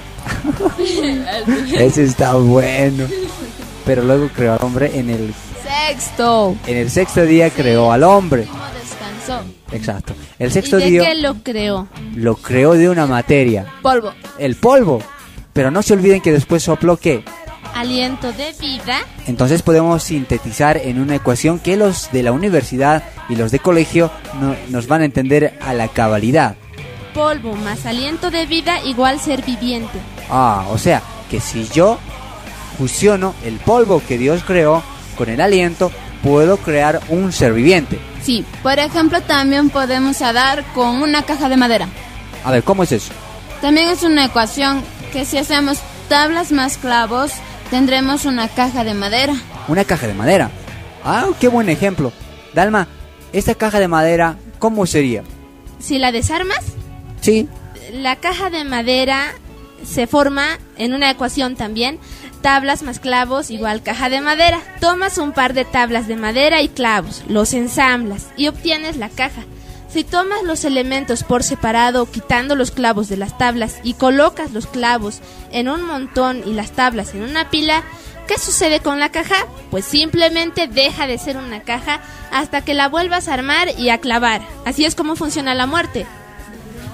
[1.77, 3.06] Ese está bueno.
[3.85, 5.34] Pero luego creó al hombre en el,
[5.64, 6.56] Sexto.
[6.65, 8.45] en el sexto día creó al hombre.
[8.45, 9.43] ¿Cómo descansó?
[9.72, 10.14] Exacto.
[10.39, 11.88] El sexto ¿Y de día qué lo creó?
[12.15, 14.14] lo creó de una materia, Polvo.
[14.39, 15.02] el polvo.
[15.53, 17.23] Pero no se olviden que después sopló qué.
[17.76, 18.99] Aliento de vida.
[19.27, 24.10] Entonces podemos sintetizar en una ecuación que los de la universidad y los de colegio
[24.39, 26.56] no- nos van a entender a la cabalidad.
[27.14, 29.99] Polvo más aliento de vida igual ser viviente.
[30.30, 31.99] Ah, o sea, que si yo
[32.77, 34.81] fusiono el polvo que Dios creó
[35.18, 35.91] con el aliento,
[36.23, 37.99] puedo crear un ser viviente.
[38.23, 41.89] Sí, por ejemplo, también podemos dar con una caja de madera.
[42.45, 43.11] A ver, ¿cómo es eso?
[43.61, 44.81] También es una ecuación
[45.11, 45.80] que si hacemos
[46.10, 47.31] tablas más clavos,
[47.76, 49.35] tendremos una caja de madera.
[49.68, 50.49] Una caja de madera.
[51.03, 52.14] Ah, qué buen ejemplo.
[52.53, 52.88] Dalma,
[53.34, 55.23] esta caja de madera, ¿cómo sería?
[55.80, 56.64] Si la desarmas,
[57.19, 57.49] Sí,
[57.91, 59.26] la caja de madera
[59.84, 61.99] se forma en una ecuación también.
[62.41, 64.61] Tablas más clavos igual caja de madera.
[64.80, 69.43] Tomas un par de tablas de madera y clavos, los ensamblas y obtienes la caja.
[69.96, 74.68] Si tomas los elementos por separado, quitando los clavos de las tablas y colocas los
[74.68, 75.22] clavos
[75.54, 77.82] en un montón y las tablas en una pila,
[78.28, 79.48] ¿qué sucede con la caja?
[79.72, 84.00] Pues simplemente deja de ser una caja hasta que la vuelvas a armar y a
[84.00, 84.42] clavar.
[84.66, 86.06] Así es como funciona la muerte.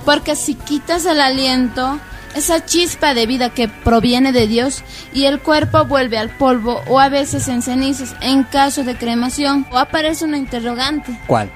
[0.06, 1.99] Porque si quitas el aliento,
[2.36, 6.99] esa chispa de vida que proviene de Dios y el cuerpo vuelve al polvo o
[6.99, 11.19] a veces en cenizas en caso de cremación, o aparece una interrogante.
[11.26, 11.52] ¿cuál?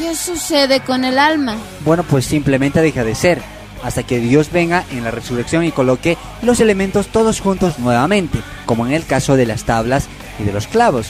[0.00, 1.58] ¿Qué sucede con el alma?
[1.84, 3.42] Bueno, pues simplemente deja de ser,
[3.84, 8.86] hasta que Dios venga en la resurrección y coloque los elementos todos juntos nuevamente, como
[8.86, 10.08] en el caso de las tablas
[10.38, 11.08] y de los clavos.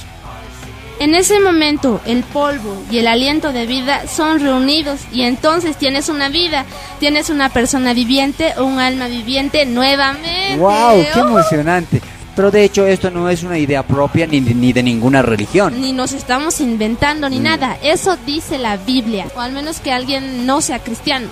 [0.99, 6.09] En ese momento, el polvo y el aliento de vida son reunidos y entonces tienes
[6.09, 6.65] una vida,
[6.99, 10.57] tienes una persona viviente o un alma viviente nuevamente.
[10.57, 11.05] ¡Wow!
[11.15, 11.29] ¡Qué ¡Oh!
[11.29, 12.03] emocionante!
[12.37, 15.81] Pero de hecho esto no es una idea propia ni, ni de ninguna religión.
[15.81, 17.77] Ni nos estamos inventando ni nada.
[17.83, 19.27] Eso dice la Biblia.
[19.35, 21.29] O al menos que alguien no sea cristiano.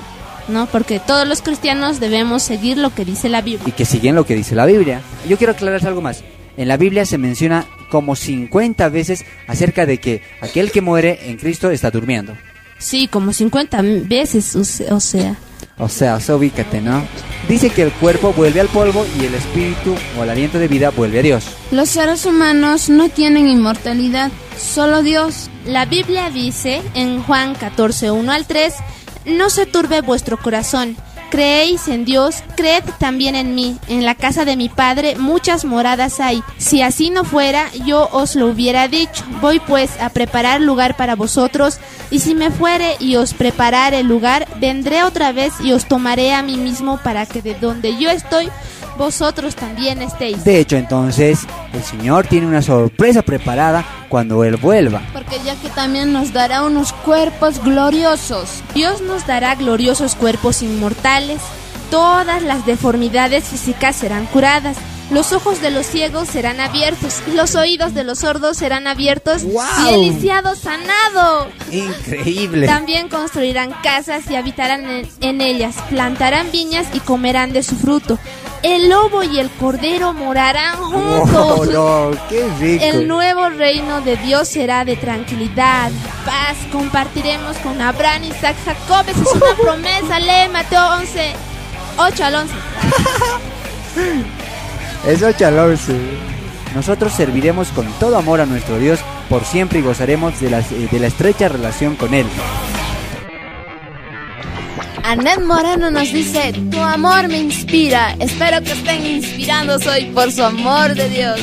[0.48, 0.66] ¿No?
[0.66, 3.68] Porque todos los cristianos debemos seguir lo que dice la Biblia.
[3.68, 5.02] Y que siguen lo que dice la Biblia.
[5.28, 6.24] Yo quiero aclararles algo más.
[6.56, 11.36] En la Biblia se menciona como 50 veces acerca de que aquel que muere en
[11.36, 12.34] Cristo está durmiendo.
[12.78, 15.36] Sí, como 50 veces, o se- o sea.
[15.78, 17.02] O sea, o sea, ubícate, ¿no?
[17.48, 20.90] Dice que el cuerpo vuelve al polvo y el espíritu o el aliento de vida
[20.90, 21.44] vuelve a Dios.
[21.70, 25.50] Los seres humanos no tienen inmortalidad, solo Dios.
[25.66, 28.74] La Biblia dice en Juan 14, 1 al 3,
[29.26, 30.96] no se turbe vuestro corazón.
[31.30, 33.76] Creéis en Dios, creed también en mí.
[33.88, 36.42] En la casa de mi Padre muchas moradas hay.
[36.56, 39.24] Si así no fuera, yo os lo hubiera dicho.
[39.42, 41.78] Voy pues a preparar lugar para vosotros,
[42.10, 46.32] y si me fuere y os preparar el lugar, vendré otra vez y os tomaré
[46.32, 48.48] a mí mismo para que de donde yo estoy,
[48.98, 50.44] vosotros también estéis.
[50.44, 55.00] De hecho, entonces, el Señor tiene una sorpresa preparada cuando Él vuelva.
[55.12, 58.62] Porque ya que también nos dará unos cuerpos gloriosos.
[58.74, 61.40] Dios nos dará gloriosos cuerpos inmortales.
[61.90, 64.76] Todas las deformidades físicas serán curadas.
[65.10, 67.22] Los ojos de los ciegos serán abiertos.
[67.34, 69.42] Los oídos de los sordos serán abiertos.
[69.42, 71.48] Y el lisiado sanado.
[71.70, 72.66] Increíble.
[72.66, 75.76] También construirán casas y habitarán en, en ellas.
[75.88, 78.18] Plantarán viñas y comerán de su fruto.
[78.62, 81.30] El lobo y el cordero morarán juntos.
[81.34, 82.84] Oh, no, qué rico.
[82.84, 85.90] El nuevo reino de Dios será de tranquilidad,
[86.24, 86.56] paz.
[86.72, 89.08] Compartiremos con Abraham, Isaac, Jacob.
[89.08, 90.18] Esa es una promesa.
[90.18, 91.32] Lee Mateo 11,
[91.98, 92.54] 8 al 11.
[95.06, 95.96] Eso chalorse.
[96.74, 100.98] Nosotros serviremos con todo amor a nuestro Dios por siempre y gozaremos de la, de
[100.98, 102.26] la estrecha relación con Él.
[105.08, 108.14] Anet Moreno nos dice, tu amor me inspira.
[108.20, 111.40] Espero que estén inspirados hoy por su amor de Dios.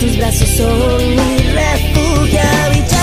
[0.00, 2.95] Tus brazos son mi refugio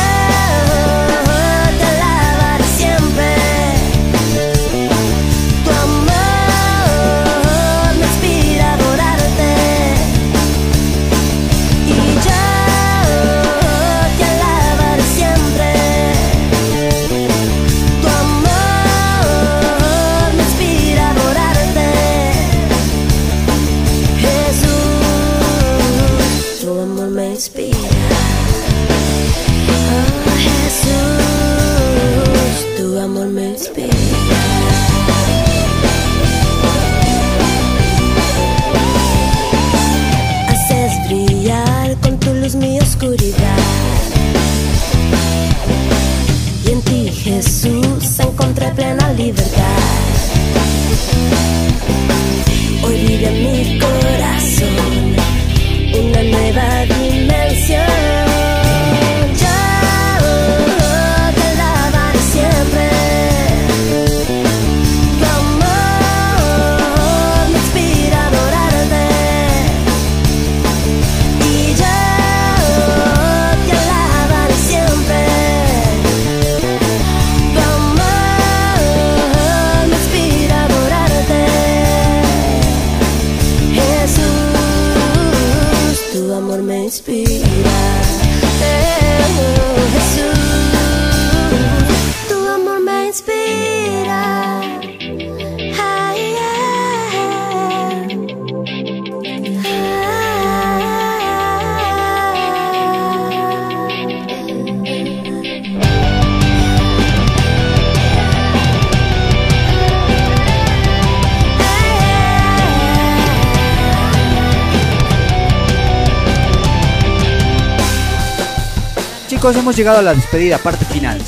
[119.44, 121.20] Chicos, hemos llegado a la despedida, parte final.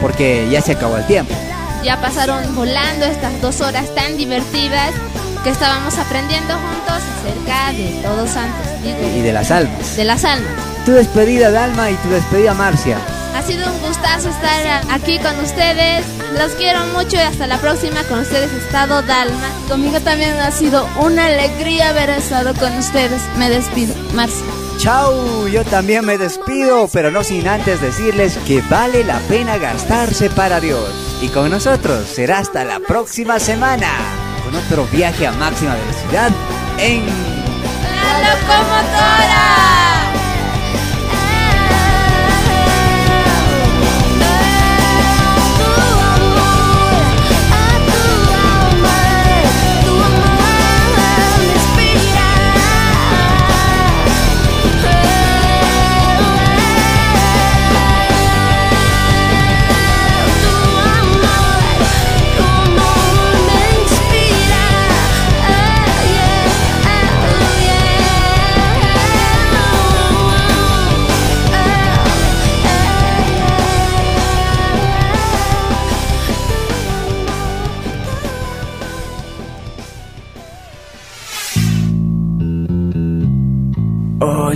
[0.00, 1.34] Porque ya se acabó el tiempo.
[1.84, 4.92] Ya pasaron volando estas dos horas tan divertidas
[5.44, 8.66] que estábamos aprendiendo juntos acerca de Todos Santos.
[8.82, 9.96] digo, Y de las almas.
[9.98, 10.50] de las almas.
[10.86, 12.96] Tu despedida, Dalma, y tu despedida, Marcia.
[13.36, 16.06] Ha sido un gustazo estar aquí con ustedes.
[16.38, 18.02] Los quiero mucho y hasta la próxima.
[18.04, 19.50] Con ustedes estado Dalma.
[19.68, 23.20] Conmigo también ha sido una alegría haber estado con ustedes.
[23.36, 23.94] Me despido.
[24.14, 24.61] Marcia.
[24.82, 30.28] Chau, yo también me despido, pero no sin antes decirles que vale la pena gastarse
[30.28, 30.90] para Dios.
[31.22, 33.86] Y con nosotros será hasta la próxima semana,
[34.42, 36.32] con otro viaje a máxima velocidad
[36.78, 37.06] en...
[37.06, 39.81] ¡La locomotora!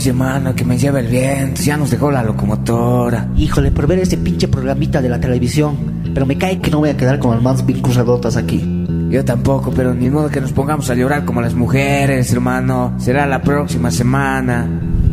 [0.07, 1.63] Oye, mano, que me lleva el viento.
[1.63, 3.29] Ya nos dejó la locomotora.
[3.37, 5.77] Híjole, por ver ese pinche programita de la televisión.
[6.15, 8.87] Pero me cae que no voy a quedar con las manos bien cruzadotas aquí.
[9.11, 12.95] Yo tampoco, pero ni modo que nos pongamos a llorar como las mujeres, hermano.
[12.99, 14.69] Será la próxima semana.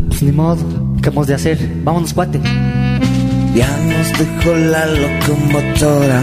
[0.10, 0.64] Pues ni modo.
[1.02, 1.58] ¿Qué hemos de hacer?
[1.84, 2.40] Vámonos, cuate.
[3.56, 6.22] Ya nos dejó la locomotora.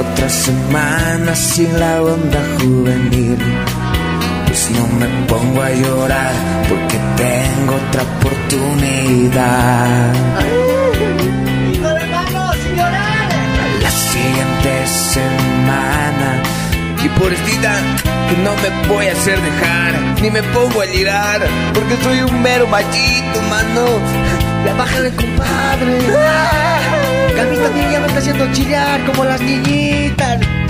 [0.00, 3.38] Otra semana sin la onda juvenil.
[4.76, 6.32] No me pongo a llorar
[6.68, 9.42] porque tengo otra oportunidad.
[13.82, 16.42] La siguiente semana.
[17.04, 17.74] Y por esta
[18.28, 21.40] que no me voy a hacer dejar, ni me pongo a llorar,
[21.74, 23.86] porque soy un mero machito, mano.
[24.64, 25.98] Ya bájale, compadre.
[27.34, 30.61] Que a mí también ya me está haciendo chillar como las niñitas.